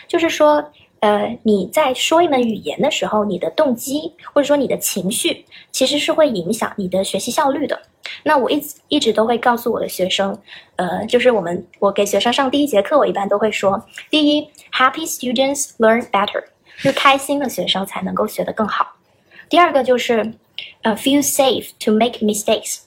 [0.07, 0.63] 就是说。
[1.07, 7.81] 呃，你在说一门语言的时候，你的动机或者说你的情绪，其实是会影响你的学习效率的。
[8.25, 10.37] 那我一直一直都会告诉我的学生，
[10.75, 13.81] 呃，就是我们我给学生上第一节课，我一般都会说，
[14.11, 16.43] 第一，happy students learn better，
[16.77, 18.97] 是开心的学生才能够学得更好。
[19.49, 20.35] 第二个就是，
[20.83, 22.81] 呃，feel safe to make mistakes，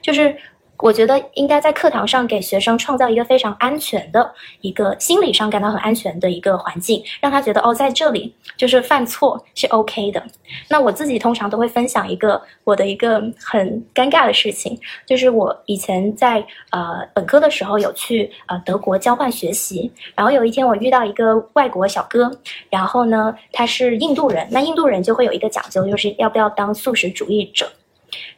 [0.00, 0.34] 就是。
[0.78, 10.22] 我觉得应该在课堂上给学生创造一个非常安全的一个心理上感到很安全的一个环境，让他觉得哦，在这里就是犯错是 OK 的。
[10.68, 22.30] 那我自己通常都会分享一个我的一个很尴尬的事情，就是我以前在呃本科的时候有去呃德国交换学习，然后有一天我遇到一个外国小哥，
[22.70, 27.66] 然后呢他是印度人，那印度人就会有一个讲究，就是要不要当素食主义者。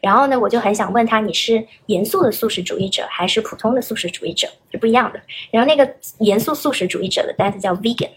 [0.01, 4.49] 然后呢，我就很想问他，你是严肃的素食主义者还是普通的素食主义者？
[4.71, 5.21] 是不一样的。
[5.51, 8.11] 然后那个严肃素食主义者的单词叫 vegan，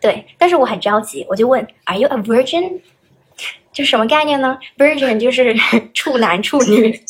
[0.00, 0.26] 对。
[0.38, 2.80] 但是我很着急，我就问，Are you a virgin？
[3.72, 5.54] 就什么概念呢？Virgin 就是
[5.94, 7.00] 处男处女，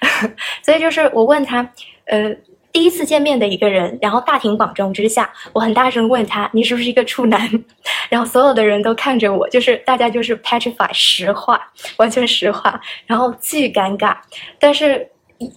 [0.62, 1.72] 所以就是我问他，
[2.06, 2.36] 呃。
[2.76, 7.50] 第一次见面的一个人，然后大庭广众之下，我很大声问他：“你是不是一个处男？”
[8.10, 11.58] 然后所有的人都看着我，就是大家就是 petrify 实话，
[11.96, 14.14] 完全实话，然后巨尴尬，
[14.60, 15.08] 但是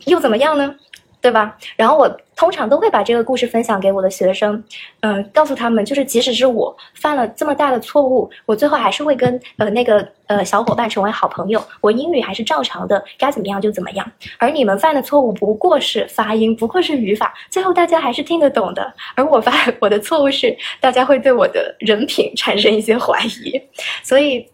[0.05, 0.74] 又怎么样呢？
[1.22, 1.57] 对吧？
[1.76, 4.63] 然后我通常都会把这个故事分享给我的学生，
[5.01, 14.11] 嗯、告诉他们，就是即使是我犯了这么大的错误，我最后还是会跟呃那个呃小伙伴成为好朋友，我英语还是照常的，该怎么样就怎么样。
[14.38, 18.93] 而你们犯的错误不过是发音，不过是语法，最后大家还是听得懂的。
[19.15, 19.51] 而我发
[19.82, 23.61] 我的错误是，大家会对我的人品产生一些怀疑，
[24.03, 24.45] 所以。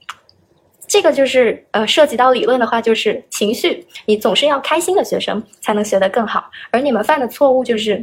[0.96, 6.50] 这个就是呃，涉及到理论的话，就是情绪，你总是要开心的学生才能学得更好。
[6.72, 8.02] 而你们犯的错误就是，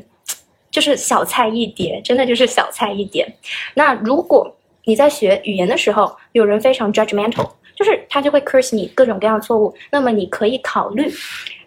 [0.71, 3.27] 就是小菜一碟，真的就是小菜一碟。
[3.73, 11.11] 那如果你在学语言的时候，有人非常 judgmental，就是他就会 curse 你各种各样的错误，那么你可以考虑，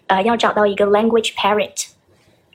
[0.05, 1.87] 呃，要找到一个 language parent。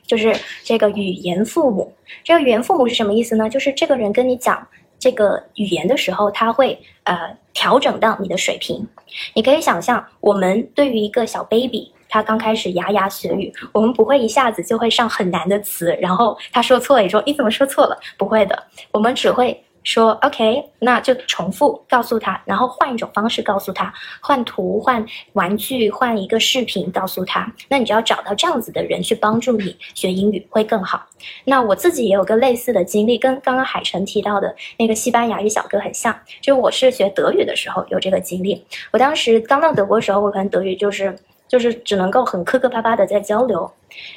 [0.07, 1.93] 就是这个语言父母，
[2.23, 3.49] 这个语言父母是什么意思呢？
[3.49, 4.65] 就是这个人跟你讲
[5.01, 8.87] 这个语言的时候，它会呃调整到你的水平。
[9.33, 17.99] 你可以想象，我们对于一个小 baby，他刚开始牙牙学语，我们不会一下子就会上很难的词，然后他说错也，说你怎么说错了？
[18.15, 27.51] 不会的，我们只会说 OK，那就重复告诉他，然后换一种方式告诉他，换图、换玩具、换一个视频告诉他。
[27.67, 31.05] 那你就要找到这样子的人去帮助你学英语会更好。
[31.45, 36.15] 那我自己也有个类似的经历，跟刚刚海晨提到的那个西班牙语小哥很像。
[36.41, 41.15] 就我是学德语的时候有这个经历，我当时刚到德国的时候，我可能德语就是
[41.51, 43.69] 就是只能够很磕磕巴巴的在交流。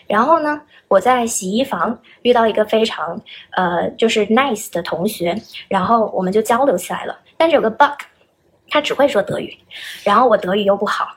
[0.07, 3.21] 然后呢，我在洗衣房遇到一个非常
[3.57, 7.19] 呃就是 nice 的同学，然后我们就交流起来了。
[7.37, 7.99] 但是有个 bug，
[8.69, 9.53] 他只会说德语，
[10.05, 11.09] 然后我德语又不好，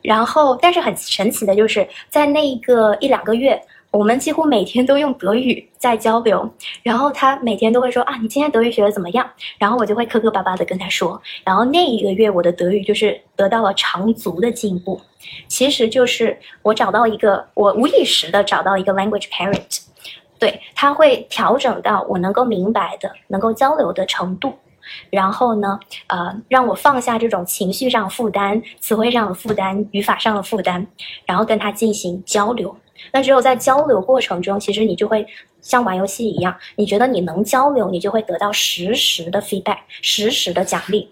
[0.00, 3.60] 然后但是很神奇的就是在那一个一两个月。
[3.94, 6.50] 我们几乎每天都用德语在交流，
[6.82, 9.24] 然后他每天都会说啊，你今天德语学的怎么样？
[9.56, 15.00] 然后我就会磕磕巴巴的跟他说，然后那一个月我的德语就是得到了长足的进步。
[15.46, 19.82] 其实就是我找到一个，我无意识的找到一个 language parent，
[20.40, 24.54] 对他会调整到我能够明白的、能够交流的程度。
[25.08, 25.78] 然后呢，
[26.08, 30.84] 呃，让我放下这种情绪上的负担、词汇上的负担、语法上的负担，
[31.24, 32.76] 然后跟他进行交流。
[33.12, 35.26] 那只有在交流过程中，其实你就会
[35.60, 41.10] 像玩游戏一样，你觉得你能交流，你就会得到实时的 feedback，实时的奖励。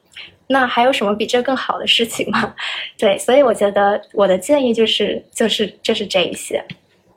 [0.48, 2.54] 那还有什么比这更好的事情吗？
[2.98, 6.62] 对，所以我觉得我的建议就是就是就是这一些，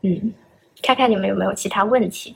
[0.03, 0.33] 嗯，
[0.81, 2.35] 看看你们有没有其他问题。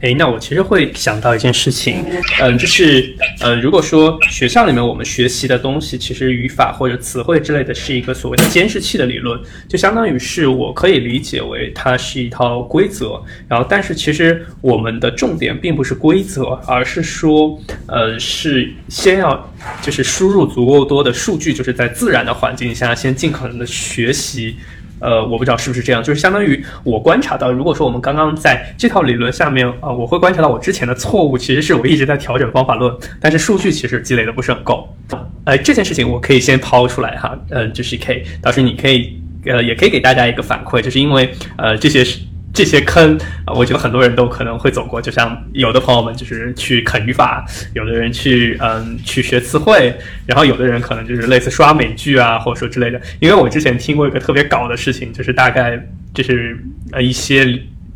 [0.00, 2.04] 诶，那我其实会想到一件事情，
[2.40, 24.56] 嗯，就是，呃，如果说学校里面我们学习的东西，其实语法或者词汇之类的，是一个所谓的监视器的理论，就相当于是我可以理解为它是一套规则，然后但是其实我们的重点并不是规则，而是说，呃，是先要就是输入足够多的数据，就是在自然的环境下，先尽可能的学习。
[25.04, 34.96] 呃，我不知道是不是这样，就是相当于我观察到，如果说我们刚刚在这套理论下面啊、我会观察到我之前的错误，其实是我一直在调整方法论，但是数据其实积累的不是很够。
[35.44, 42.18] 呃，这件事情我可以先抛出来哈，呃，就是可以，到时候你可以呃，也可以给大家一个反馈，就是因为呃这些是。
[42.54, 45.02] 这些坑啊，我觉得很多人都可能会走过。
[45.02, 47.44] 就像有的朋友们就是去啃语法，
[47.74, 49.92] 有的人去嗯去学词汇，
[50.24, 53.00] 然后有的人可能就是类似刷美剧啊，或者说之类的。
[53.18, 55.84] 因为我之前听过一个特别搞的事情，就是大概
[56.14, 56.56] 就是
[56.92, 57.44] 呃一些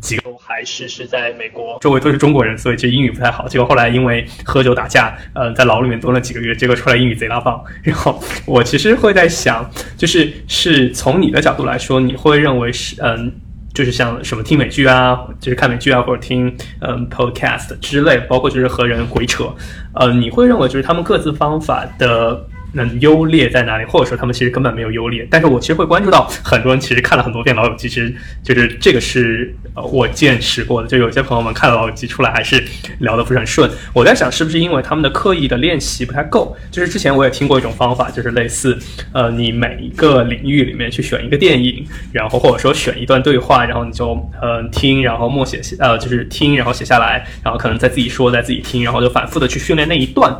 [0.01, 3.47] 几个还是是在美国，周围都是中国人，所以就英语不太好。
[3.47, 7.63] 结果后来因为喝酒打架，呃，在牢里面蹲了几个月，结果出来英语贼拉棒。
[7.81, 13.31] 然后我其实会在想，就是是从你的角度来说，你会认为是嗯。
[13.79, 19.45] 就是像什么听美剧啊，就是看美剧啊，或者听嗯 podcast 之类，包括就是和人鬼扯，
[19.93, 25.27] 呃，你会认为就是他们各自方法的能优劣在哪里，或者说他们其实根本没有优劣？
[25.29, 28.13] 但是我其实会关注到很多人其实看了很多遍《老友记》，其实
[28.43, 32.63] 就是这个是呃我见识过的，就有些朋友们看了《老友记》出来还是
[32.99, 33.69] 聊得不是很顺。
[33.93, 36.55] 我在想是不是因为他们的刻意的练习不太够？
[36.69, 38.77] 就是之前我也听过一种方法，就是类似
[39.13, 44.09] 呃你每一个领域里面去选一个电影，然后或者说选一段对话，然后你就
[44.41, 50.31] 呃听，然后默写呃就是听，然后写下来，然后可能再自己说，再自己听，然后就反复的去训练那一段，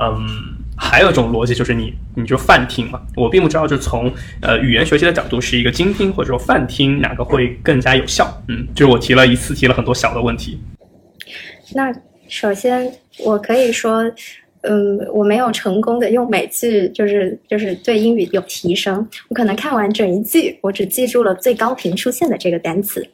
[0.00, 0.49] 嗯。
[0.82, 3.00] 还有一种逻辑就是你，你就泛听嘛。
[3.14, 4.10] 我并不知道，就从
[4.40, 8.42] 呃语言学习的角度，是一个精听或者说泛听哪个会更加有效。
[8.48, 10.58] 嗯，就是我提了一次，提了很多小的问题。
[11.74, 11.92] 那
[12.28, 14.02] 首先我可以说，
[14.62, 19.06] 嗯，我没有成功的用美剧，就是就是对英语有提升。
[19.28, 23.06] 我可能看完整一季，我只记住了最高频出现的这个单词，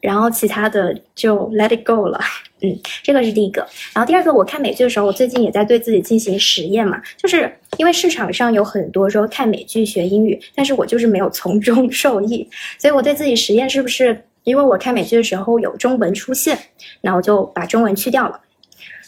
[0.00, 2.20] 然后其他的就 let it go 了。
[2.62, 3.66] 嗯，这个是第一个。
[3.94, 12.46] 然后第二个，我看美剧的时候，我最近也在对自己进行实验嘛，就是因为市场上有很多说看美剧学英语，但是我就是没有从中 受益，
[12.78, 16.58] 所以我对自己实验是不是因为我看美剧的时候有中文出现，
[17.00, 18.38] 那我就把中文去掉了，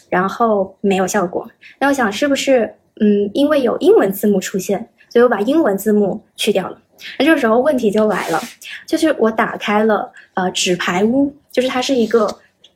[0.09, 1.47] 然后没有效果。
[1.79, 6.81] 那我想是不是嗯，因为有英文字幕出现，所以我把英文字幕去掉了。
[7.19, 8.41] 那这个时候问题就来了，
[8.87, 12.27] 就是我打开了呃纸牌屋，就是它是一个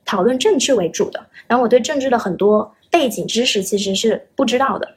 [0.05, 4.87] 讨论政治为主的，然后我对政治的很多背景知识其实是不知道的。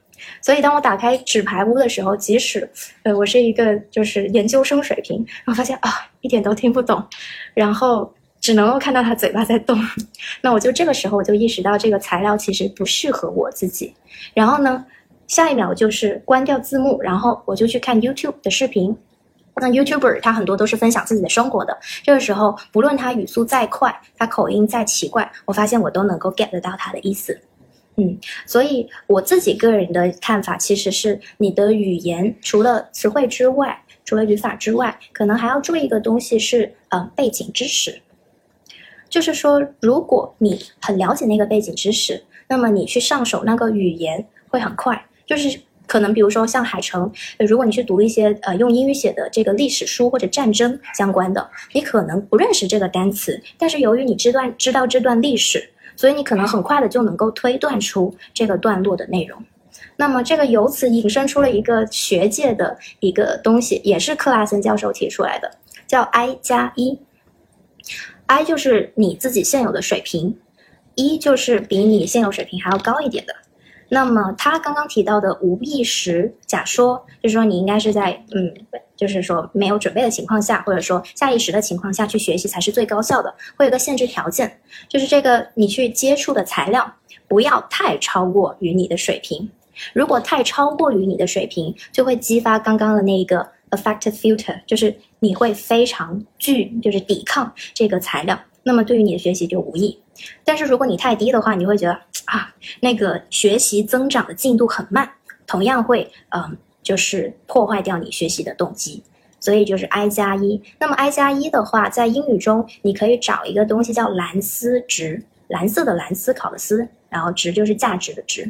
[0.43, 2.69] 所以当我打开纸牌屋的时候，即使
[3.05, 7.03] 呃我是一个就是研究生水平，然后发现啊一点都听不懂，
[7.55, 9.79] 然后只能够看到他嘴巴在动，
[10.43, 13.95] 那我就这个时候我就意识到这个材料其实不适合我自己。
[14.35, 14.85] 然后呢，
[15.31, 18.97] 下一秒就是关掉字幕，然后我就去看 YouTube 的视频。
[19.61, 27.41] 那 YouTuber 他很多都是分享自己的生活的，这个时候不论他语速再快，他口音再奇怪，我发现我都能够 get 得到他的意思。
[27.95, 38.03] 嗯，所以我自己个人的看法其实是，你的语言除了词汇之外，除了语法之外，可能还要注意一个东西是，呃，背景知识。
[39.09, 45.07] 就是说，如果你很了解那个背景知识，那么你去上手那个语言会很快。
[45.31, 55.71] 就是可能比如说像海城，如果你去读一些呃用英语写的这个历史书或者战争相关的，你可能不认识这个单词，但是由于你知段知道这段历史。
[55.97, 59.45] 所以你可能很快的就能够推断出这个段落的内容，
[59.97, 65.51] 那么这个由此引申出了一个学界的一个东西，也是克拉森教授提出来的，
[65.87, 66.99] 叫 I 加一
[68.25, 70.39] ，I 就是你自己现有的水平，
[70.95, 73.35] 一就是比你现有水平还要高一点的。
[73.91, 78.55] 那么他刚刚提到的无意识假说，就是说你应该是在嗯，
[78.97, 83.35] 就是说没有准备的情况下，或者说下意识的情况下去学习才是最高效的。
[83.57, 86.95] 会有个限制条件，就是这个你去接触的材料
[87.27, 89.51] 不要太超过于你的水平。
[89.93, 98.39] 如果太超过于你的水平，就会激发刚刚的那一个 affective filter，就是你会非常拒，就是抵抗这个材料。
[98.63, 99.99] 那么对于你的学习就无益。
[100.45, 101.95] 但是如果你太低的话，你会觉得
[102.27, 105.11] 啊，那个学习增长的进度很慢，
[105.47, 109.03] 同样会嗯，就是破坏掉你学习的动机。
[109.41, 110.61] 所以就是 I 加一。
[110.79, 118.47] 那么 I 加一的话，在英语中你可以找一个东西叫蓝思值，蓝色的蓝，思考的思，然后值就是价值的值。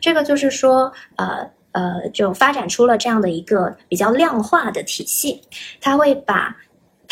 [0.00, 5.40] 这个就是说，呃呃，就发展出了这样的一个比较量化的体系，
[5.80, 6.56] 它会把。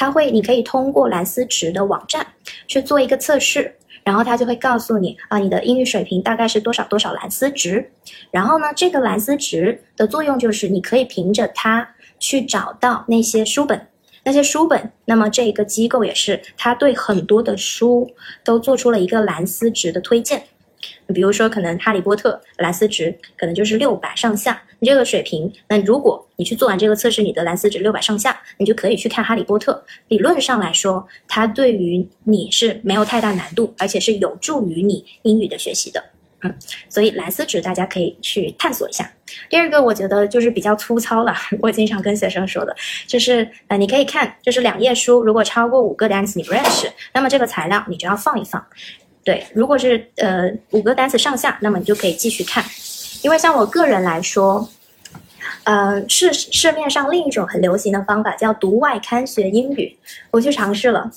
[0.01, 2.27] 它会，你可以通过蓝思值的网站
[2.67, 7.93] 去做一个测试，然后它就会告诉你啊，你的英语水平大概是多少多少蓝思值。
[8.31, 11.87] 然后呢，这个蓝思值的作用就是你可以凭着它
[12.19, 13.89] 去找到那些书本，
[14.25, 14.91] 那些书本。
[15.05, 18.11] 那么这个机构也是，它对很多的书
[18.43, 20.45] 都做出了一个蓝思值的推荐。
[21.15, 29.73] 比如说，可能《哈利波特》蓝思值可能就是六百上下，你这个水平，那如果你去做完这个测试，你的蓝思值六百上下，你就可以去看《哈利波特》。
[30.09, 36.03] 理论上来说，它对于你是没有太大难度，而且是有助于你英语的学习的。
[36.43, 36.57] 嗯，
[36.89, 39.13] 所以蓝思值大家可以去探索一下。
[39.51, 42.75] 第二个，我觉得就是比较粗糙了， 我经常跟学生说的，
[43.07, 48.65] 就是呃，你可以看，就是两页书，如果超过五个单词你不认识，那么这个材料你就要放一放。
[49.23, 52.65] 对，如果是呃五个单词上下，那么你就可以继续看，
[53.23, 54.67] 因为像我个人来说，
[55.65, 59.95] 呃，市市面上另一种很流行的方法叫读外刊学英语，
[60.31, 61.11] 我去尝试了，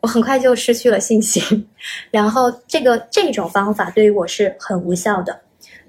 [0.00, 1.68] 我很快就失去了信心，
[2.10, 5.40] 然后这个这种方法对于我是很无效的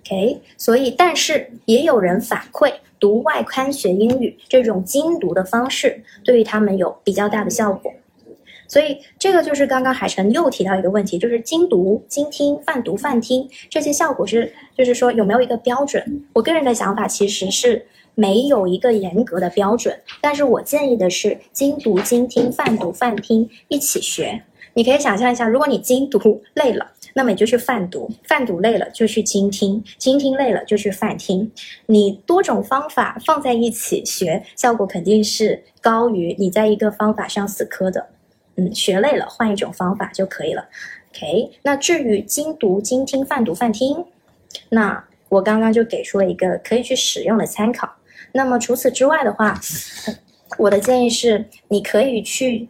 [0.06, 7.92] ，OK，所以但是也有人反馈读外刊学英语这种精读的方式对于他们有比较大的效果。
[8.68, 16.24] 所以这个就是刚刚海晨又提到一个问题，就是精读、精听、泛读、泛听这些效果是，就是说有没有一个标准？
[16.34, 17.86] 我个人的想法其实是
[18.16, 24.42] 没有一个严格的标准，但是我建议的是精读、精听、泛读、泛听一起学。
[24.74, 31.50] 你可以想象一下，如果你精读累了，那么你就去泛读；泛读累了就去精听；精听累了就去泛听。
[31.86, 38.06] 你多种方法放在一起学，效果肯定是高于你在一个方法上死磕的。
[38.58, 40.68] 嗯，学累了换一种方法就可以了。
[41.12, 44.06] OK，那至于精读、精听、泛读、泛听，
[44.70, 47.90] 那我刚刚就给出了一个可以去使用的参考。
[48.32, 49.60] 那么除此之外的话，
[50.58, 52.68] 我的建议是，你可以去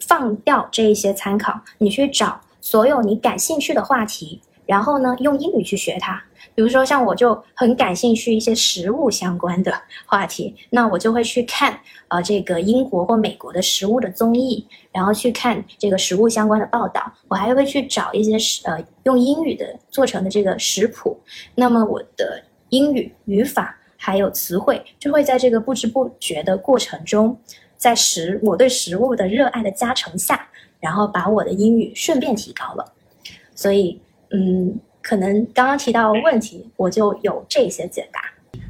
[0.00, 6.22] 放掉这一些参考，你去找所有你感兴趣的话题，然后呢，用英语去学它。
[6.54, 9.72] 比如说，像我就很感兴趣一些食物相关的
[10.06, 11.78] 话题， 那我就会去看
[12.08, 17.12] 呃这个英国或美国的食物的综艺，然后去看这个食物相关的报道。
[17.28, 21.18] 我还会去找一些食呃用英语的做成的这个食谱。
[21.54, 27.38] 那么我的英语语法还有词汇就会在这个不知不觉的过程中
[27.76, 30.48] 在食我对食物的热爱的加成下，
[30.80, 32.92] 然后把我的英语顺便提高了。
[33.54, 34.00] 所以，
[34.30, 38.20] 嗯，可能刚刚提到问题，我就有这些解答。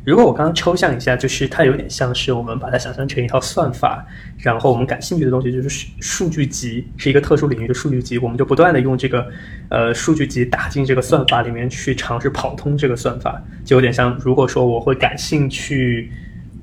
[0.04, 4.04] 如果我刚刚抽象一下，就是它有点像是我们把它想象成一套算法，
[4.38, 9.26] 然后我们感兴趣的东西就是数数据集，是一个特殊领域的数据集，我们就不断的用这个
[9.68, 16.10] 呃数据集打进这个算法里面去尝试跑通这个算法，就有点像如果说我会感兴趣。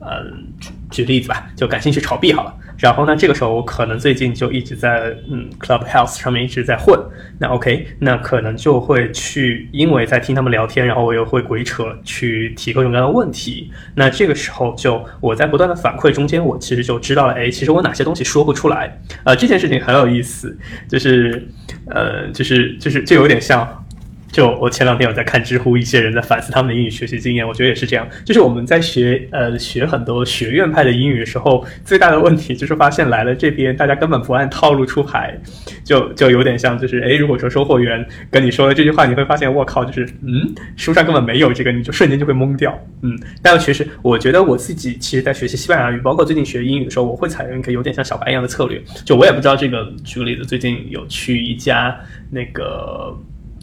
[0.01, 0.47] 嗯，
[0.89, 2.55] 举例子吧，就感兴趣炒币好了。
[2.80, 6.97] 然后呢，这个时候我可能最近就一直在嗯 Clubhouse 上面一直在混。
[7.38, 13.69] 那 OK，那可能就会去，因为在听他们聊天，然后我又会鬼扯去提各种各样的问题。
[13.95, 18.99] 那这个时候就我在不断的反馈中间，我其实就知道了，哎，其实我哪些东西说不出来。
[19.23, 20.57] 呃，这件事情很有意思，
[20.88, 21.47] 就是
[21.88, 23.86] 呃，就是就是就有点像。
[24.32, 28.07] 就我前两天有在看知乎，一些人在反思他们的英语学习经验，我觉得也是这样。
[28.23, 35.36] 就是我们在学呃学很多学院派的英语的时候，最大的问题就是发现来了这边，大家根本不按套路出牌，
[35.84, 42.77] 就就有点像就是哎，如果说收货员跟你说了这句话，你会发现我靠，就是嗯，书上根本没有这个，你就瞬间就会懵掉。
[43.01, 48.80] 嗯，但其实我觉得我自己其实，在学习西班牙语，包括最近学英语的时候，我会采用一个有点像小白一样的策略。
[49.03, 51.99] 就我也不知道这个，举个例子，最近有去一家
[52.30, 53.17] 那个。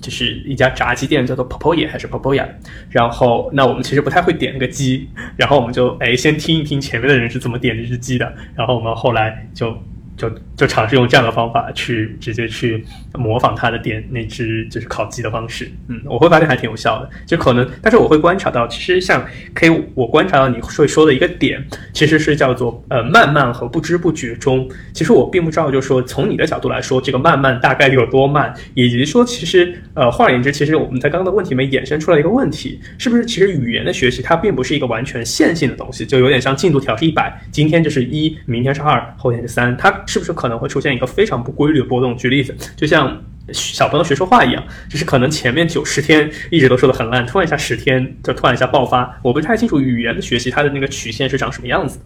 [0.07, 2.47] 就是一家炸鸡店，叫做 Popoya 还是 Popoya，
[2.91, 9.77] 然后那我们其实不太会点那个鸡，然后我们就哎先听一听前面的人是怎么点这只鸡的，然后我们后来就。
[10.17, 12.83] 就就尝试用这样的方法去直接去
[13.15, 17.11] 模仿他的点那只就是烤鸡的方式，嗯，我会发现还挺有效的。
[17.27, 24.69] 就可能，但是我会观察到，其实像可以我观察到你会说的一个点，其实是叫做呃慢慢和不知不觉中。
[24.95, 39.95] 其实我并不知道，就是说从你的角度来说，这个慢慢大概有多慢，以及说其实呃换而言之，其实我们在刚刚的问题里面衍生出来一个问题，是不是其实语言的学习它并不是一个完全线性的东西，就有点像进度条是一百，今天就是一，明天是二，后天是三，它。
[40.07, 42.17] 是不是可可能会出现一个非常不规律的波动？
[42.17, 43.21] 举例子，就像
[43.53, 49.19] 小朋友学说话一样，就是可能前面九十天一直都说的很烂，突然一下十天就突然一下爆发。
[49.25, 51.99] 我不太清楚语言的学习它的那个曲线是长什么样子。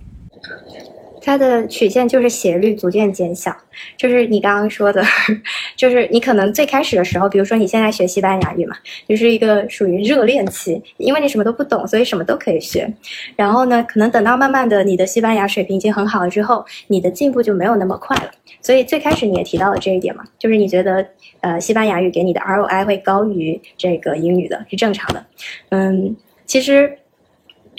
[1.23, 3.55] 它的曲线就是斜率逐渐减小，
[3.97, 5.03] 就是你刚刚说的，
[5.77, 8.77] 就是你可能最开始的时候，比如说你现在学西班牙语嘛，
[9.09, 12.93] 就是一个属于热恋期，因为你什么都不懂，所以什么都可以学。
[13.37, 18.31] 然后呢，可能等到慢慢的你的西班牙水平已经很好了之后，你的进步就没有那么快了。
[18.62, 21.07] 所以最开始你也提到了这一点嘛，就是你觉得
[21.41, 25.25] 呃西班牙语给你的 ROI 会高于这个英语的是正常的。
[25.68, 26.16] 嗯，
[26.47, 26.97] 其实。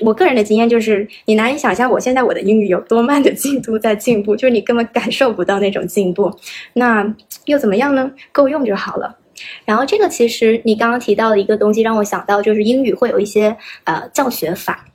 [0.03, 6.31] 我个人的经验就是，你难以想象我现在我的英语有多慢的进度在进步，就是你根本感受不到那种进步。
[6.73, 8.11] 那又怎么样呢？
[8.31, 9.17] 够用就好了。
[9.65, 14.85] 然后这个其实你刚刚提到的一个东西让我想到，就是英语会有一些呃教学法。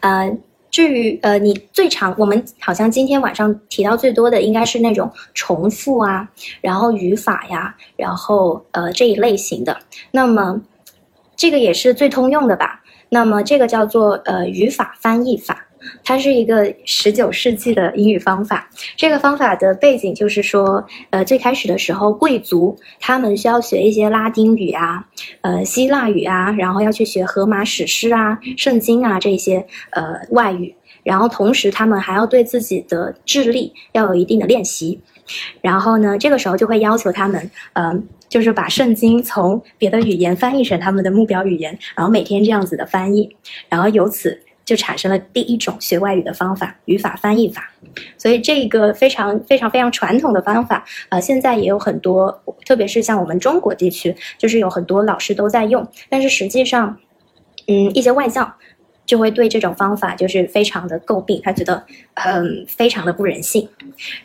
[0.00, 0.36] 呃，
[0.70, 6.28] 至于呃你最常我们好像今天晚上提到最多的应该是那种重复啊，
[6.60, 9.76] 然后语法呀，然后呃这一类型的。
[10.12, 10.62] 那么
[11.36, 12.77] 这个也是最通用的吧？
[13.08, 15.66] 那么这个叫做呃语法翻译法，
[16.04, 18.68] 它是一个十九世纪的英语方法。
[18.96, 25.06] 这个方法的背景就是说，呃最开始的时候，贵族他们需要学一些拉丁语啊，
[25.40, 35.00] 呃希腊语啊，然后要去学荷马史诗啊、圣经啊这些呃外语，然后同时他们还要对自己的智力要有一定的练习。
[35.62, 38.06] 然后呢，这个时候就会要求他们，嗯。
[38.28, 43.36] 就是把圣经从别的语言翻译成他们的目标语言，然后每天这样子的翻译，
[43.68, 47.70] 然后由此就产生了第一种学外语的方法——语法翻译法。
[48.16, 55.86] 所以这个非常非常非常传统的方法，呃，现在也有很多，特别是像我们中国地区，就是有很多老师都在用。
[56.08, 56.98] 但是实际上，
[57.66, 58.54] 嗯，一些外教。
[59.06, 63.66] 就会对这种方法就是非常的诟病，他觉得嗯非常的不人性。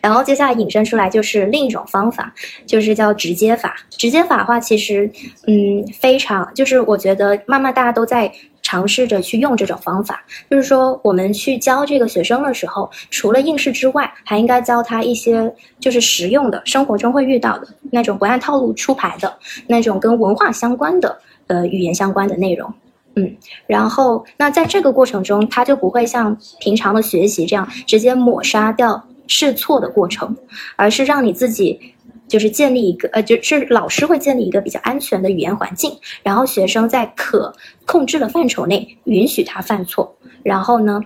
[0.02, 2.34] 然后接下来引申出来就是另一种方法，
[2.66, 3.76] 就是叫直接法。
[3.92, 5.10] 直接法的话，其实
[5.48, 10.24] 嗯非常就是我觉得慢慢大家都在尝试着去用这种方法。
[10.50, 21.18] 就是说我们去教这个学生的时候，除了应试之外，还应该教他一些就是实用的生活中会遇到的那种不按套路出牌的那种跟文化相关的
[21.48, 22.74] 呃语言相关的内容。
[23.16, 30.36] 嗯，然后那在这个过程中，他就不会像平常的学习这样直接抹杀掉试错的过程，
[30.76, 31.80] 而是让你自己
[32.28, 35.92] 就是建立一个呃，就是老师会建立一个比较安全的语言环境，
[36.24, 37.54] 然后学生在可
[37.86, 40.16] 控制的范畴内允许他犯错。
[40.44, 41.02] 然后呢，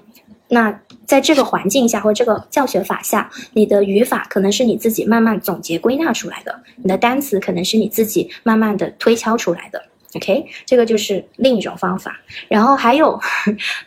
[0.47, 9.81] 那在这个环境下或这个教学法下，你的语法可能是你自己慢慢总结归纳出来的，你的单词可能是你自己慢慢的推敲出来的。
[10.15, 12.19] OK，这个就是另一种方法。
[12.47, 13.19] 然后还有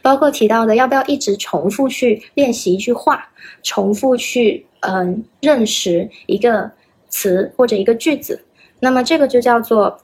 [0.03, 3.31] 包括提到的，要不要一直重复去练习一句话，
[3.62, 6.71] 重复去嗯认识一个
[7.09, 8.45] 词或者一个句子。
[8.81, 9.99] 那么这个就叫做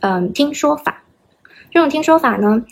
[0.00, 1.04] 嗯听说法。
[1.70, 2.64] 这种听说法呢，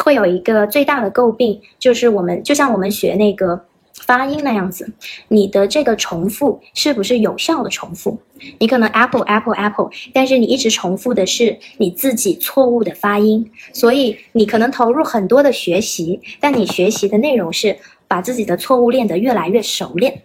[0.00, 3.65] 会有一个最大的诟病，就是我们就像我们学那个
[4.06, 4.90] 发音那样子，
[5.28, 8.18] 你的这个重复是不是有效的重复？
[8.58, 17.76] 你可能 apple apple apple，但是你一直重复的是你自己错误的发音，所以你可能投入很多的学习，但你学习的内容是
[18.06, 20.22] 把自己的错误练得越来越熟练。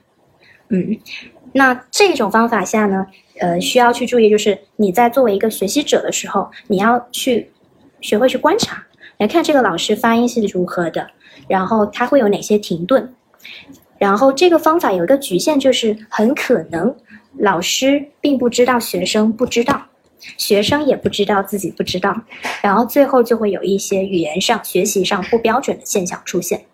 [0.69, 0.97] 嗯，
[1.53, 3.07] 那这种方法下呢，
[3.39, 7.51] 呃，需要去注意，就是你在作为一个学习者的时候，你要去。
[8.03, 8.83] 学会去观察，
[9.19, 11.07] 来看这个老师发音是如何的，
[11.47, 13.13] 然后他会有哪些停顿，
[13.97, 16.95] 然后这个方法有一个局限，就是很可能
[17.37, 19.87] 老师并不知道学生不知道，
[20.37, 22.23] 学生也不知道自己不知道，
[22.61, 26.65] 然后最后就会有一些语言上、学习上不标准的现象出现。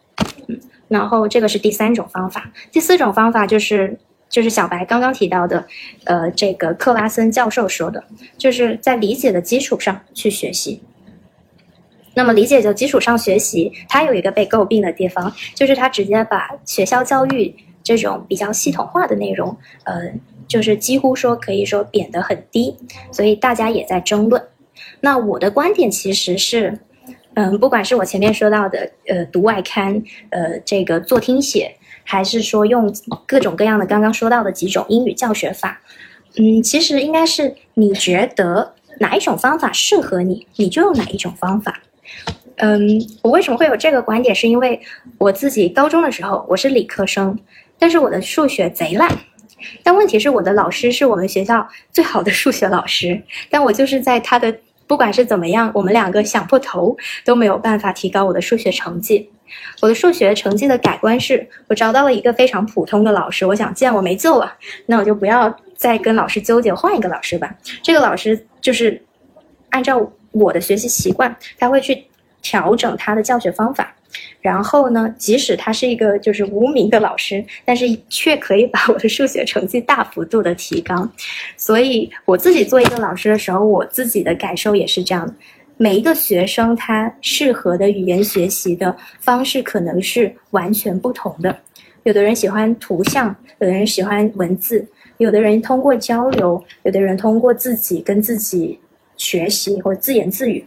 [0.48, 3.98] 嗯，然后这个是第三种方法，第四种方法就是
[4.30, 5.66] 就是小白刚刚提到的，
[6.06, 8.04] 呃，这个克拉森教授说的，
[8.38, 10.82] 就是在理解的基础上去学习。
[12.18, 20.12] 那么理解的基础上学习，它有一个被诟病的地方，就是它直接把学校教育这种比较系统化的内容，呃，
[20.48, 22.76] 就是几乎说可以说贬得很低，
[23.12, 24.42] 所以大家也在争论。
[25.00, 26.80] 那我的观点其实是，
[27.36, 30.02] 嗯，不管是我前面说到的，呃，读外刊，
[30.32, 31.72] 呃，这个做听写，
[32.04, 32.92] 还是说用
[33.28, 35.80] 各种各样的刚刚说到的几种英语教学法，
[36.40, 41.80] 嗯，其实应该是你觉得哪一种方法适合你，你就用哪一种方法。
[42.60, 44.34] 嗯，我为什么会有这个观点？
[44.34, 44.82] 是因为
[45.20, 47.38] 我自己高中的时候我是理科生，
[47.78, 49.16] 但是我的数学贼烂。
[49.84, 54.56] 但问题是我的老师是我们学校最好的数学老师，但我就是在他的
[54.88, 59.30] 不管是怎么样，我们两个想破头都没有办法提高我的数学成绩。
[59.82, 63.46] 我的数学成绩的改观是我找到了一个非常普通的老师。
[63.46, 64.52] 我想，既然我没救了，
[64.88, 67.56] 那我就不要再跟老师纠结，换一个老师吧。
[67.84, 69.00] 这个老师就是
[69.70, 70.12] 按照。
[70.40, 72.06] 我的学习习惯，他会去
[72.42, 73.94] 调整他的教学方法，
[74.40, 81.10] 然后呢，即使他是一个就是无名的老师，但是却可以把我的数学成绩大幅度的提高。
[81.58, 85.34] 所以我自己做一个老师的时候，我自己的感受也是这样的。
[85.76, 91.56] 每一个学生他适合的语言学习的方式可能是完全不同的。
[92.04, 98.80] 有的人喜欢图像，有的人喜欢文字，有的人通过交流，有的人通过自己跟自己。
[99.18, 100.64] 学习或者自言自语，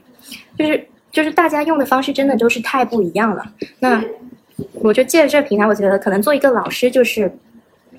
[0.59, 3.45] 就是就是大家用的方式真的都是太不一样了。
[3.79, 4.03] 那
[4.75, 7.33] 我就借着这个平台，我觉得可能做一个老师就是，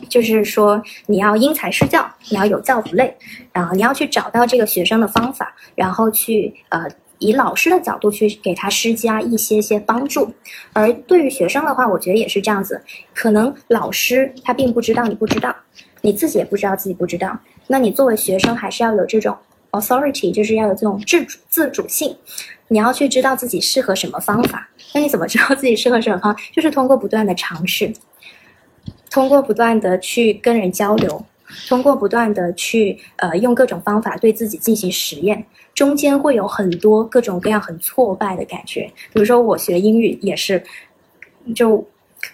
[0.07, 3.15] 就是说你要因材施教，你要有教无类，
[3.51, 6.87] 然后你要去找到这个学生的方法，然后去呃
[7.17, 10.31] 以老师的角度去给他施加一些些帮助。
[10.73, 12.81] 而对于学生的话，我觉得也是这样子，
[13.13, 15.55] 可能老师他并不知道你不知道，
[16.01, 19.35] 你自己也不知道自己不知道，那你作为学生还是要有这种。
[19.71, 22.15] Authority 就是要有这种自主自主性，
[22.67, 24.69] 你要去知道自己适合什么方法。
[24.93, 26.41] 那你怎么知道自己适合什么方法？
[26.53, 27.93] 就是通过不断的尝试，
[29.09, 31.25] 通过不断的去跟人交流，
[31.67, 38.91] 通过不断的去呃用各种方法对自己进行实验，中间会有很多各种各样很挫败的感觉。
[39.13, 40.63] 比如说我学英语也是，
[41.55, 41.87] 就。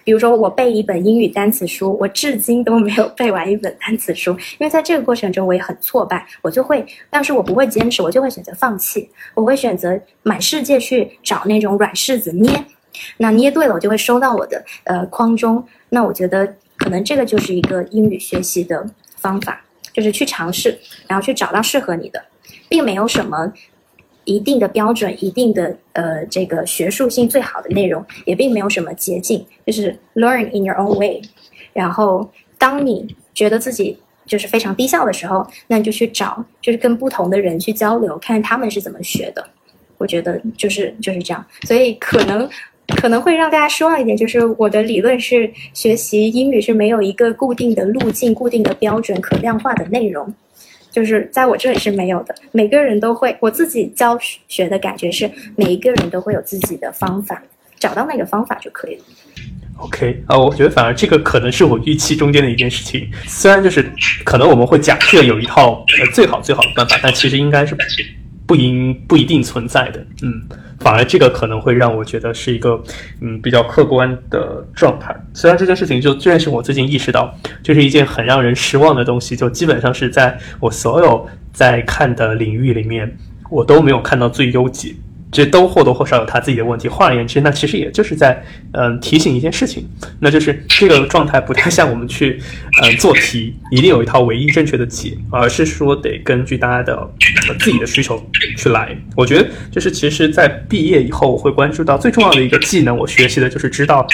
[0.08, 12.64] 比如说，我背一本英语单词书，我至今都没有背完一本单词书，因为在这个过程中我也很挫败，我就会，要是我不会坚持，我就会选择放弃，我会选择满世界去找那种软柿子捏，
[13.18, 15.62] 那捏对了，我就会收到我的呃框中。
[15.90, 18.88] 那我觉得可能这个就是一个英语学习的
[19.18, 22.24] 方法，就是去尝试，然后去找到适合你的，
[22.66, 23.52] 并没有什么。
[24.28, 31.22] 一定的标准，一定的呃，这个学术性最好的内容，也并没有什么捷径，就是 learn in your own way。
[31.72, 39.42] 然后，当你觉得自己就是非常低效的时候，那你就去找，就是跟不同的人去交流，看他们是怎么学的。
[39.96, 41.42] 我觉得就是就是这样。
[41.62, 42.46] 所以可能
[43.00, 50.34] 可能会让大家失望一点，就是我的理论是学习英语是没有一个固定的路径、固定的标准、可量化的内容。
[50.90, 54.18] 就是在我这里是没有的，每个人都会，我自己教
[54.48, 57.42] 学的感觉是，每一个人都会有自己的方法，
[57.78, 59.02] 找到那个方法就可以了。
[59.78, 63.92] OK 啊，我觉得反而这个可能是我预期中间的一件事情，虽然就是
[64.24, 67.76] 可能我们会假设有一套呃最好最好的办法，但其实应该是
[68.46, 70.48] 不应不一定存在的，嗯。
[70.80, 72.80] 反而这个可能会让我觉得是一个，
[73.20, 75.14] 嗯，比较客观的状态。
[75.34, 83.16] 虽然这件事情就，虽然是我最近意识到，就是一件很让人失望的东西，就基本上是在我所有在看的领域里面，
[83.50, 84.94] 我都没有看到最优解。
[85.30, 86.88] 这都或多或少有他自己的问题。
[86.88, 89.86] 换而言之，那其实也就是在嗯提醒一件事情，
[90.20, 92.40] 那就是这个状态不太像我们去
[92.82, 97.10] 嗯做题，一定有一套唯一正确的解，而是说得根据大家的
[97.58, 98.22] 自己的需求
[98.56, 98.96] 去来。
[99.16, 104.06] 我觉得就是其实，在毕业以后，我会关注到最重要的一个技能，我学习的就是知道，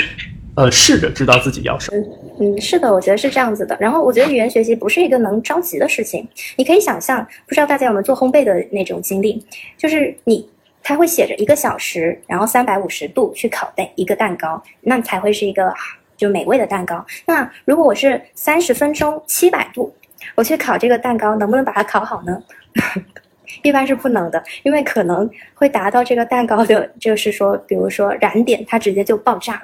[0.56, 2.02] 呃，试着知道自己要什么。
[2.40, 3.76] 嗯，是的，我觉得是这样子的。
[3.78, 6.26] 然后我觉得语言学习不是一个能着急的事情。
[6.56, 9.44] 你可以想象，不知道大家有没有做烘焙的那种经历，
[9.78, 10.48] 就是你。
[10.84, 15.74] 它会写着一个小时，然后三百五十度去烤蛋一个蛋糕，那才会是一个
[16.16, 17.04] 就美味的蛋糕。
[17.26, 19.92] 那如果我是三十分钟七百度，
[20.36, 22.40] 我去烤这个蛋糕，能不能把它烤好呢？
[23.62, 29.62] 一般是不能的，因为可能会达到这个蛋糕的，就是说，比如说燃点，它直接就爆炸了，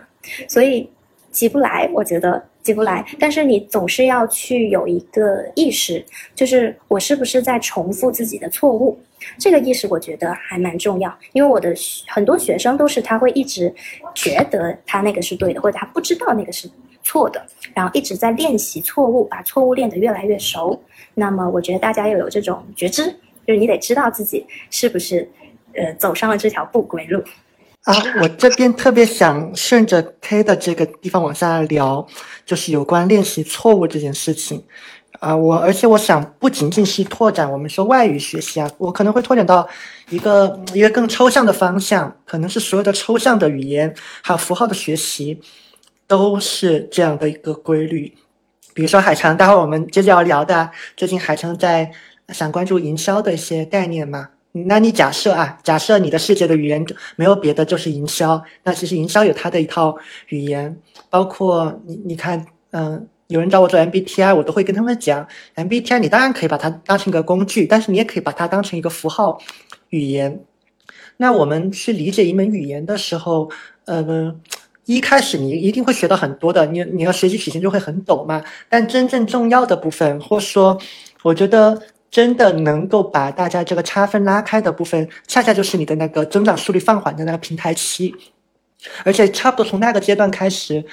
[0.49, 0.91] 所以
[1.31, 2.43] 急不来，我觉得。
[2.63, 6.05] 急不来，但是你总是要去有一个意识，
[6.35, 9.01] 就是我是不是在重复自己的错误？
[9.39, 11.75] 这个意识我觉得还蛮重要，因为我的
[12.07, 13.73] 很多学生都是他会一直
[14.15, 16.71] 觉得他那个是对的，或者他不知道那个是
[17.03, 17.45] 错的，
[17.75, 20.81] 然后一直在练习错误，把错误练得越来越熟。
[21.15, 23.07] 那么我觉得大家要有这种觉知，
[23.47, 25.29] 就是你得知道自己是不是
[25.75, 27.23] 呃走上了这条不归路。
[27.85, 32.07] 啊，我这边特别想顺着 K 的这个地方往下聊，
[32.45, 34.63] 就是有关练习错误这件事情。
[35.21, 39.69] 啊，我而且我想不仅仅是拓展我们说外语学习啊，我可能会拓展到
[40.09, 45.39] 一个一个更抽象的方向，可能是所有的抽象的语言还有符号的学习
[46.07, 48.13] 都是这样的一个规律。
[48.73, 51.91] 比如说海城，待会儿我们接着要聊的，最近海城在
[52.31, 54.31] 想关注营销的一些概念嘛。
[54.53, 56.85] 那你假设啊，假设你的世界的语言
[57.17, 58.43] 没有别的，就是营销。
[58.63, 59.95] 那其实营销有它的一套
[60.29, 60.77] 语言，
[61.11, 69.41] 包括你你看，嗯，有人找我做 MBTI，我都会跟他们讲，MBTI 你当然可以把它当成一个工具，但是你也可以把它当成一个符号
[69.89, 70.45] 语言。
[71.17, 73.51] 那我们去理解一门语言的时候，
[73.87, 74.35] 呃，
[74.85, 78.43] 一开始你一定会学到很多的，你你要学习曲线就会很陡嘛。
[78.69, 80.79] 但真正重要的部分，或说，
[81.23, 81.81] 我觉得。
[82.11, 88.13] 真的能够把大家这个差分拉开的部分，恰恰就是你的那个增长速率放缓的那个平台期，
[89.05, 90.85] 而且差不多从那个阶段开始，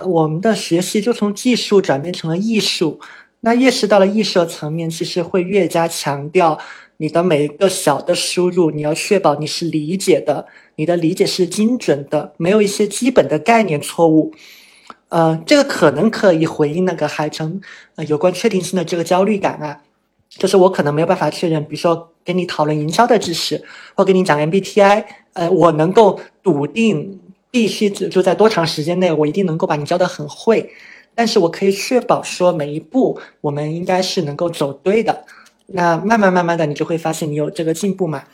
[0.00, 3.00] 我们的学习就从技术转变成了艺术。
[3.40, 6.58] 那越是到了艺术层面，其实会越加强调
[6.96, 14.32] 你的每一个小的输入，你要确保你是理解的，你的理解是精准的，没有一些基本的概念错误。
[15.10, 17.60] 呃，这个可能可以回应那个海城
[17.96, 19.82] 呃有关确定性的这个焦虑感啊。
[20.30, 23.62] 就是我可能没有办法确认，比如说跟你讨论营销的知识，
[23.94, 27.20] 或跟你讲 MBTI，呃，我能够笃定
[27.54, 30.68] 必须就在多长时间内，我一定能够把你教得很会。
[31.14, 35.24] 但是我可以确保说每一步我们应该是能够走对的。
[35.66, 38.24] 那慢慢慢慢的，你就会发现你有这个进步嘛。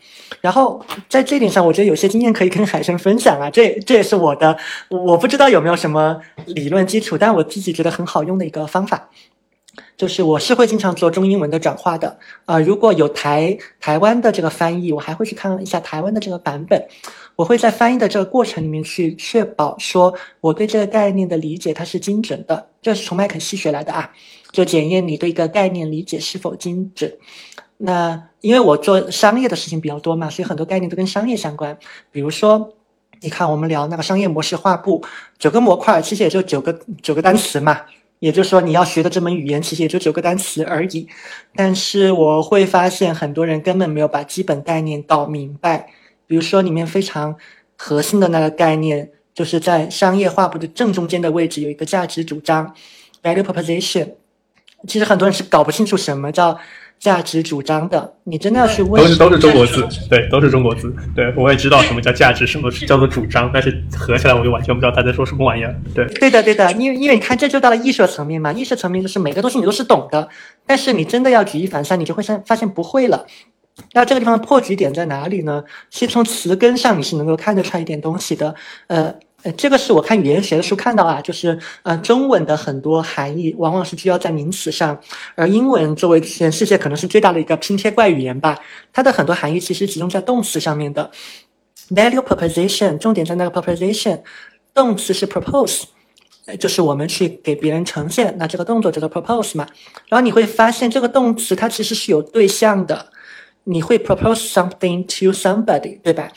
[0.40, 3.50] 然后在这点上，我觉得有些经验可以跟海生分享啊。
[3.50, 4.56] 这这也是我的，
[4.88, 9.10] 我不知道有没有什么理论基础，但我自己觉得很好用的一个方法。
[10.00, 16.88] 就是我是会经常做中英文的转化的啊，如果有台台湾的这个翻译，我还会去看一下台湾的这个版本。
[17.36, 24.10] 我会在翻译的这个过程里面去确保说我对这个概念的理解它是精准的，这是从麦肯锡学来的啊，
[24.52, 27.12] 就检验你对一个概念理解是否精准。
[27.76, 31.76] 那因为我做商业的事情比较多嘛，所以很多概念都跟商业相关。
[32.10, 32.72] 比如说，
[33.20, 35.04] 你看我们聊那个商业模式画布，
[35.38, 37.82] 九个模块其实也就九个九个单词嘛。
[38.20, 41.08] 也就是说，你要学的这门语言其实也就九个单词而已，
[41.56, 45.90] 但是我会发现很多人根本没有把基本概念搞明白。
[46.28, 47.34] 比如说，里面非常
[47.76, 52.72] 核心的那个概念，就是在商业画布的正中间的位置有一个价值主张
[53.22, 54.12] （value proposition）。
[54.86, 56.56] 其实很多人是搞不清楚什么叫。
[57.00, 70.28] 价值主张的，你真的要去问，都是都是中国字，对，都是中国字，对，我也知道什么叫价值，什么是叫做主张，但是合起来我就完全不知道他在说什么玩意儿，对，对的，对的，因为因为你看这就到了艺术层面嘛，艺术层面就是每个东西你都是懂的，
[70.66, 73.26] 但是你真的要举一反三，你就会发发现不会了。
[73.94, 75.64] 那这个地方的破局点在哪里呢？
[75.88, 78.54] 其实从词根上你是能够看得出来一点东西的，
[78.88, 79.14] 呃。
[79.42, 85.00] 呃，这个是我看语言学的书看到啊，就是呃，中文的很多含义往往是聚焦在名词上，
[85.34, 88.58] 而英文作为全世界可能是最大的一个拼贴怪语言吧，
[88.92, 91.10] 它的很多含义其实集中在动词上面的。
[91.90, 94.20] Value proposition 重点在那个 proposition，
[94.72, 95.84] 动词是 propose，
[96.58, 99.66] 就是我们去给别人呈现那这个动作叫做 propose 嘛，
[100.08, 103.06] 然后你会发现这个动词它其实是有对象的，
[103.64, 106.30] 你会 propose something to somebody，对吧？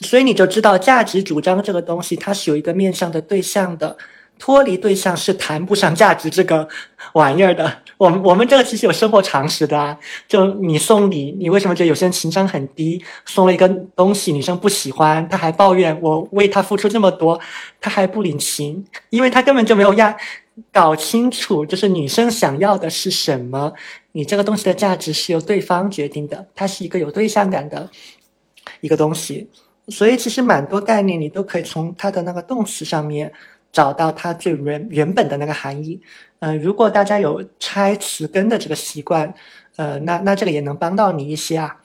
[0.00, 3.96] 所以你就知道价值主张这个东西，它是有一个面向的对象的，
[4.38, 6.68] 脱离对象是谈不上价值这个
[7.12, 7.82] 玩意儿的。
[7.96, 9.96] 我们我们这个其实有生活常识的啊，
[10.26, 17.40] 就你送礼，你为什么觉得有些人情商很低，送了一个东西女生不喜欢，他还抱怨我为他付出这么多，
[17.80, 20.14] 他还不领情，因为他根本就没有压
[20.72, 23.72] 搞清楚，就是女生想要的是什么，
[24.10, 27.88] 你这个东西的价值是由对方决定的，它是一个有对象感的
[28.80, 29.48] 一个东西，
[29.88, 33.32] 所以其实蛮多概念你都可以从它的那个动词上面
[33.70, 36.00] 找到它最原原本的那个含义。
[36.38, 39.32] 嗯，如果大家有拆词根的这个习惯，
[39.76, 41.80] 呃，那那这个也能帮到你一些啊。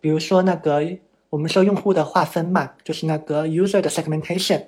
[0.00, 0.82] 比如说那个
[1.30, 4.64] 我们说用户的划分嘛，就是那个 user 的 segmentation。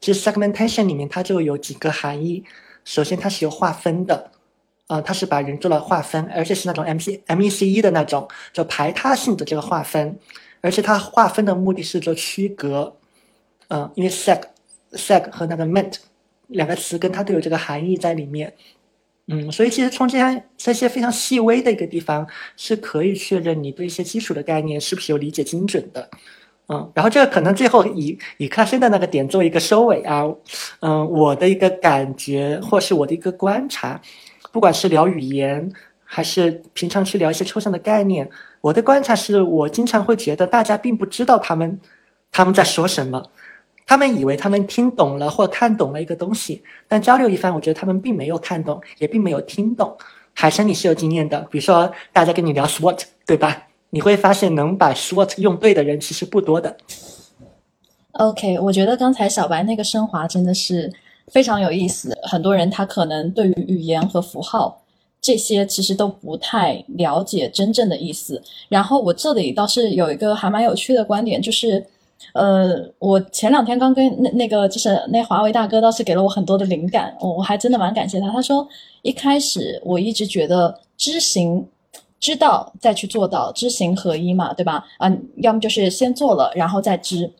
[0.00, 2.44] 其实 segmentation 里面它就有几个含义。
[2.84, 4.30] 首先它是有划分的，
[4.88, 10.18] 呃，它是把人做了划分，而且是那种 M C M E C E 的那种，就排他性的这个划分。
[10.62, 12.96] 而且它划分的目的是做区隔，
[13.68, 14.40] 嗯，因为 seg
[14.92, 15.96] seg 和那个 meant。
[16.48, 18.52] 两个词根它都有这个含义在里面，
[19.28, 22.26] 嗯，所以其实从这些这些非常细微的一个地方
[22.58, 26.10] 是可以确认你对一些基础的概念是不是有理解精准的，
[26.68, 30.24] 嗯，然后这个可能最后以以克森的那个点做一个收尾啊，
[30.80, 33.98] 嗯，我的一个感觉或是我的一个观察，
[34.52, 35.72] 不管是聊语言
[36.04, 38.28] 还是平常去聊一些抽象的概念，
[38.62, 41.78] 我的观察是我经常会觉得大家并不知道他们
[42.30, 43.22] 他们在说什么。
[43.84, 49.94] 他们以为他们听懂了或看懂了一个东西，但交流一番，我觉得他们并没有看懂，也并没有听懂。
[50.32, 53.66] 海生，你是有经验的，比如说大家跟你聊 SWOT，对吧？
[53.90, 56.74] 你会发现能把 SWOT 用对的人其实不多的。
[58.12, 60.90] OK，我觉得刚才小白那个升华真的是
[61.26, 62.16] 非常有意思。
[62.22, 64.81] 很多人他可能对于语言和符号
[65.22, 68.42] 这些其实都不太了解真正的意思。
[68.68, 71.86] 然后我这里倒是有一个还蛮有趣的观点，就是。
[72.34, 78.30] 呃，我前两天刚跟那那个就是那华为大哥倒是给了我很多的灵感，我我还真的蛮感谢他。
[78.30, 78.66] 他说
[79.02, 81.66] 一开始我一直觉得知行
[82.20, 84.86] 知道再去做到知行合一嘛，对吧？
[84.98, 87.30] 啊，要么就是先做了然后再知。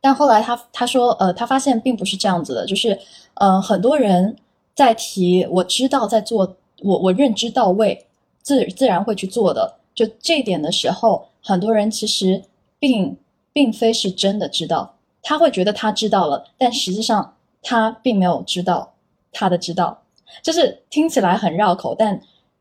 [0.00, 2.98] 但后来他他说呃，他发现并不是这样子的，就是
[3.34, 4.34] 呃，很多人
[4.74, 8.06] 在提我知道在做，我我认知到位，
[8.42, 9.76] 自自然会去做的。
[9.94, 12.42] 就这一点的时候，很多人其实
[12.78, 13.16] 并。
[13.50, 18.92] 并非是真的知道，他会觉得他知道了，但实际上他并没有知道
[19.32, 20.00] 他的知道，
[20.44, 22.20] 就是听起来很绕口，但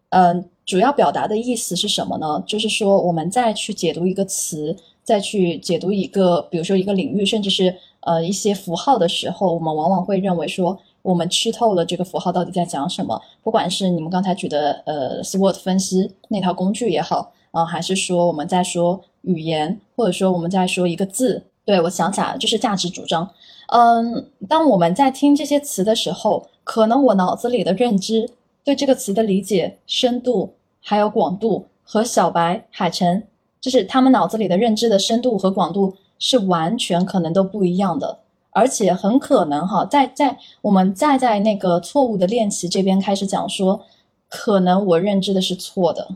[0.09, 2.43] 嗯，主要表达的意思是什么呢？
[2.47, 17.31] 就是说我们再去解读一个词，再去解读一个，比如说一个领域，甚至是呃一些符号的时候，我们往往会认为说我们吃透了这个符号到底在讲什么，不管是你们刚才举的呃 SWOT 分析那套工具也好。
[17.51, 21.41] 啊，还是说我们在说语言，或者说我们在说一个字？
[21.63, 23.27] 对我想起来了，就是价值主张。
[23.67, 28.29] 嗯，当我们在听这些词的时候，可能我脑子里的认知
[28.65, 33.25] 对这个词的理解深度还有广度，和小白、海晨，
[33.61, 38.19] 就是他们脑子里的认知的深度和广度是完全可能都不一样的，
[38.57, 43.79] 而且很可能哈，在在我们再在那个错误的练习这边开始讲说，
[44.27, 46.07] 可能我认知的是错的。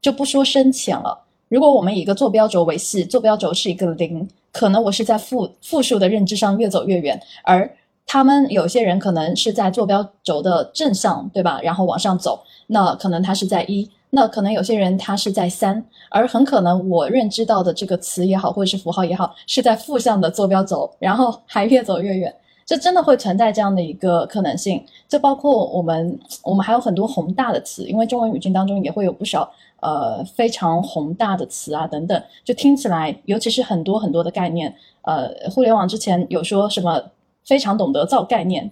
[0.00, 1.24] 就不说深浅了。
[1.48, 7.68] 如果我们以一个坐标轴为系，坐标轴是一个零，可能我是在负负数的认知上越走越远，而
[8.06, 11.60] 他们有些人可能是在坐标轴的正向，对吧？
[11.60, 22.34] 然后往上走，那可能他是在一，那可能有些人他是在三，而很可能我认知到的这个词也好，或者是符号也好，是在负向的坐标轴，然后还越走越远。
[22.66, 24.84] 这真的会存在这样的一个可能性。
[25.08, 29.50] 这包括我们，我们还有很多宏大的词，因为中文语境当中也会有不少。
[29.80, 34.72] 呃，非常宏大的词啊，等等，就听起来，尤其是很多很多的概念。
[35.00, 37.02] 呃，互联网之前有说什么
[37.46, 38.70] 非常懂得造概念，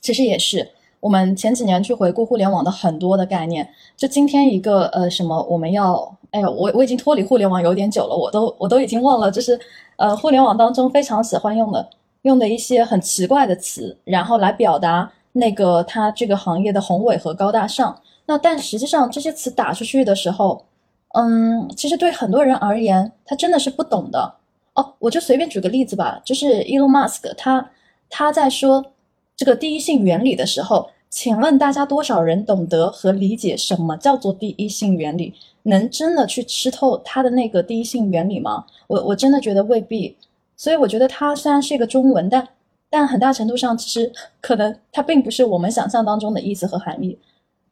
[0.00, 0.70] 其实也是
[1.00, 3.68] 我们前几年去回顾互联网的很多的概念。
[3.96, 9.58] 就今天一个呃什么，我们要，哎呀，我我已经脱离互联网有点久了，我都我都已经忘了，就是
[9.96, 11.88] 呃互联网当中非常喜欢用的
[12.22, 17.96] 用的一些很奇怪的词，然后来表达那个它这个行业的宏伟和高大上。
[18.26, 20.64] 那但实际上这些词打出去的时候，
[21.14, 24.34] 嗯，其实对很多人而言，他真的是不懂的
[24.74, 24.94] 哦。
[24.98, 27.70] 我就随便举个例子吧，就是 Elon Musk 他
[28.10, 28.84] 他在说
[29.38, 35.32] 这个第一性原理的时候，请问大家多少人懂得和理解什么叫做第一性原理？
[35.62, 38.66] 能真的去吃透它的那个第一性原理吗？
[38.88, 40.16] 我我真的觉得未必。
[40.56, 42.48] 所以我觉得它虽然是一个中文，但
[42.90, 47.16] 但很大程度上其实可能它并不是我们想象当中的意思和含义。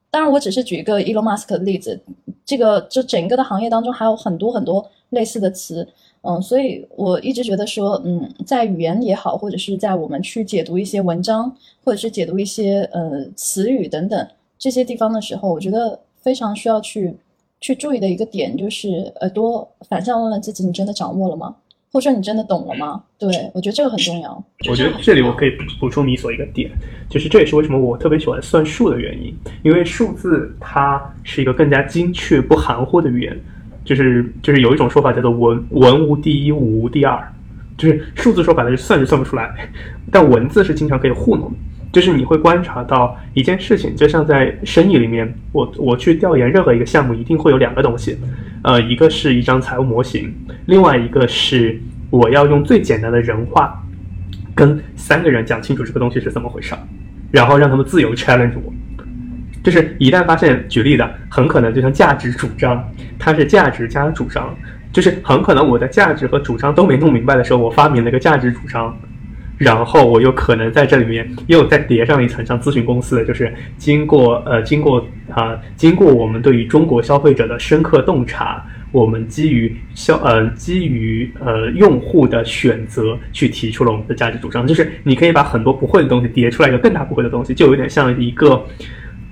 [0.09, 2.01] 当然，我只是举一个 Elon Musk 的例子，
[2.45, 5.87] 这个就整个的行业当中还有很多很多类似的词，
[6.27, 11.55] 嗯，所以我一直觉得说，嗯，在语言也好，或者是在我们去解读一些文章，
[11.85, 14.29] 或者是解读一些呃词语等等
[14.59, 17.15] 这些地方的时候，我觉得非常需要去
[17.61, 18.89] 去注意的一个点就是
[19.21, 21.55] 耳朵反向问问自己：你真的掌握了吗？
[21.93, 23.03] 或者说你真的懂了吗？
[23.17, 24.45] 对我觉得这个很重要。
[24.69, 25.51] 我觉得这里我可以
[25.81, 26.71] 补充你所一个点，
[27.09, 33.41] 就是这也是为什么我特别喜欢算数的原因，因为数字它是一个更加精确、不含糊的语言。
[33.87, 37.19] 就是就是有一种说法叫做文文无第一，武无第二，
[37.79, 39.49] 就是数字说白了就算是算不出来，
[40.13, 41.51] 但文字是经常可以糊弄。
[41.93, 48.19] 就是你会观察到一件事情，就像在生意里面，我我去调研任何一个项目，一定会有两个东西，
[48.63, 50.31] 呃，一个是一张财务模型，
[50.67, 51.81] 另外一个是
[52.11, 53.83] 我要用最简单的人话，
[54.55, 56.75] 跟三个人讲清楚这个东西是怎么回事，
[57.31, 58.71] 然后让他们自由 challenge 我。
[59.67, 62.89] 就是一旦发现，举例的很可能就像价值主张，
[63.19, 64.57] 它是价值加主张，
[64.93, 68.97] 就是很可能我的价值和主张都没弄明白的时候，我发明了一个价值主张，
[69.59, 88.65] 然后我又可能在这里面又再叠上一层，像咨询公司的，就是经过呃经过啊经过我们对于中国消费者的深刻洞察，我们基于消呃基于呃用户的选择去提出了我们的价值主张，就是你可以把很多不会的东西叠出来一个更大不会的东西，就有点像一个。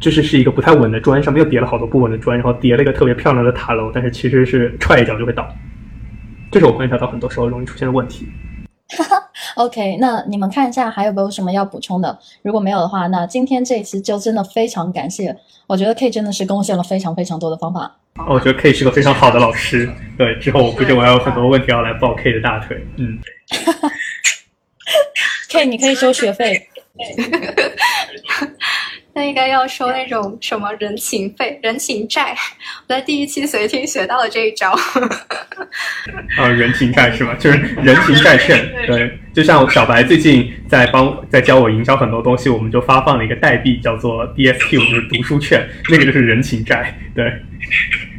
[0.04, 5.48] 就是是一个不太稳的砖，上面又叠了好多不稳的砖，然后叠了一个特别漂亮的塔楼，但是其实是踹一脚就会倒。
[6.52, 8.28] 这是我观察到很多时候容易出现的问题。
[9.56, 12.18] OK，那你们看一下还有没有什么要补充的？
[12.42, 15.34] 如果没有的话，那今天这一期就真的非常感谢。
[15.66, 17.96] 我觉得 K 真的是贡献了非常非常多的方法。
[18.28, 19.90] 我觉得 K 是个非常好的老师。
[20.18, 22.86] 对，之后我估计我还有很多问题要来抱 K 的大腿。
[22.96, 23.18] 嗯。
[25.48, 26.68] K，你可以收学费。
[29.14, 32.34] 那应该要收那种什么人情费、人情债。
[32.86, 34.72] 我在第一期随听学到了这一招。
[36.36, 37.34] 啊，人情债是吗？
[37.38, 38.58] 就是人情债券。
[38.86, 46.98] 对，就像小白最近在帮在教我营销很多东西，我们就发放了一个代币，叫做 DSQ，就是读书券，那个就是人情债。
[47.14, 47.32] 对，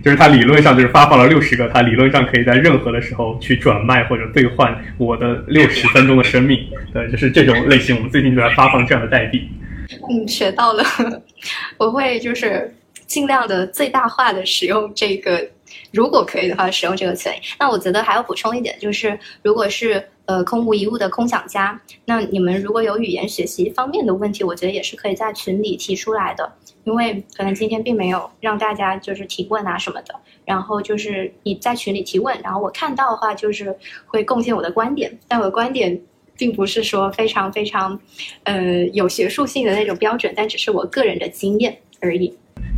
[0.02, 6.58] 就是它理论上就是发放了六十个，它理论上可以在任何的时候去转卖或者兑换我的六十分钟的生命。
[6.94, 9.50] 对，就是这种类型，我们最近就在发放这样的代币。
[10.10, 10.84] 嗯，学到了，
[11.78, 12.74] 我会就是
[13.08, 15.48] 尽量的最大化的使用这个，
[15.92, 17.30] 如果可以的话，使用这个词。
[17.60, 26.52] 那我觉得还要补充一点，就是如果是呃空无一物的空想家，那你们如果有语言学习方面的问题，我觉得也是可以在群里提出来的，
[26.84, 36.02] 因为可能今天并没有让大家就是提问啊什么的，然后就是你在群里提问，然后我看到的话就是会贡献我的观点，但我的观点。
[36.38, 38.00] 并不是说非常非常，
[38.44, 42.34] 呃，有学术性的那种标准，但只是我个人的经验而已。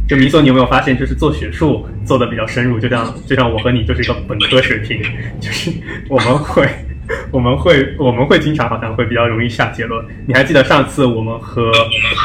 [0.08, 5.02] 就米索，你有没有发现，就是做学术做的比较深入，就像就像我和你就是一个本科水平，
[5.42, 5.70] 就是
[6.10, 6.66] 我们会
[7.30, 10.06] 我们会我们会经常好像会比较容易下结论。
[10.26, 11.72] 你还记得上次我们和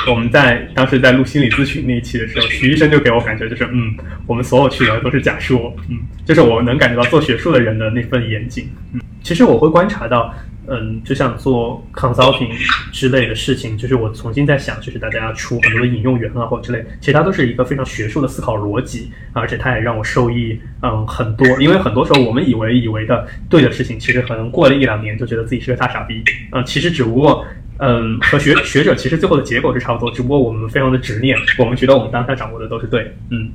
[0.08, 3.96] 我们在当时在录心理咨询那一期的时候，徐医生就给我感觉就是，嗯，
[4.28, 10.32] 我们所有去的都是假说，嗯，就是我能感觉到做学术的人的那份严谨，嗯，其实我会观察到。
[10.68, 12.48] 嗯，就像做 consulting
[12.92, 21.46] 之类的事情，就是我重新在想，就是大家出很多的引用源啊，或者之类，其实它都是一个非常学术的思考逻辑，而且它也让我受益嗯很多。
[21.60, 26.22] 因为很多时候我们以为以为的对的事情，其实可能过了一两年就觉得自己是个大傻逼。
[26.52, 27.44] 嗯，其实只不过
[27.78, 33.50] 嗯和学学者其实最后的结果是差不多，只不过我们非常的执念，我们觉得我们当下掌握的都是对，嗯，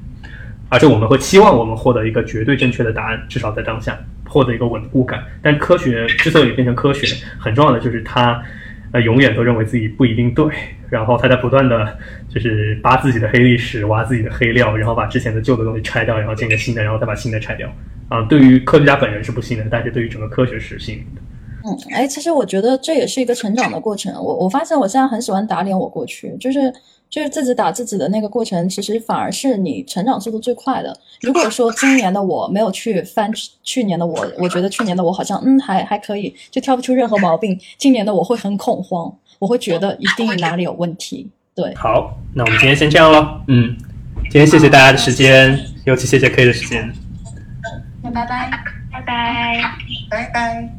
[0.70, 3.98] 而且我们会期望我们获得一个绝对正确的答案，至少在当下。
[4.30, 7.08] 获得一个稳固感，但科学之所以变成科学，
[7.40, 8.44] 很重要的就是它，
[8.92, 10.54] 呃，永远都认为自己不一定对，
[10.90, 17.74] 然后它在不断的就是扒自己的黑历史，挖自己的黑料，然后把之前的旧的东西拆掉，然后建个新的，然后再把新的拆掉。
[18.10, 21.22] 啊，对于科学家本人是不信的，但是对于整个科学是信的。
[21.64, 24.14] 嗯，哎，其实我觉得这也是一个成长的过程。
[24.14, 26.72] 我我发现我现在很喜欢打脸我过去，就是。
[27.10, 30.98] 就是自己打自己的那个过程，其实反而是你成长速度最快的。
[31.22, 33.32] 如果说今年的我没有去翻
[33.64, 37.60] 去年的我，我觉得去年的我好像嗯还还可以，就挑不出任何毛病。
[37.78, 41.30] 今年的我会很恐慌，我会觉得一定哪里有问题。
[41.56, 43.42] 对，好，那我们今天先这样了。
[43.48, 43.76] 嗯，
[44.24, 46.94] 今天谢谢大家的时间，尤其谢谢 K 的时间。
[48.04, 48.52] 那拜拜，
[48.92, 49.62] 拜拜，
[50.10, 50.77] 拜拜。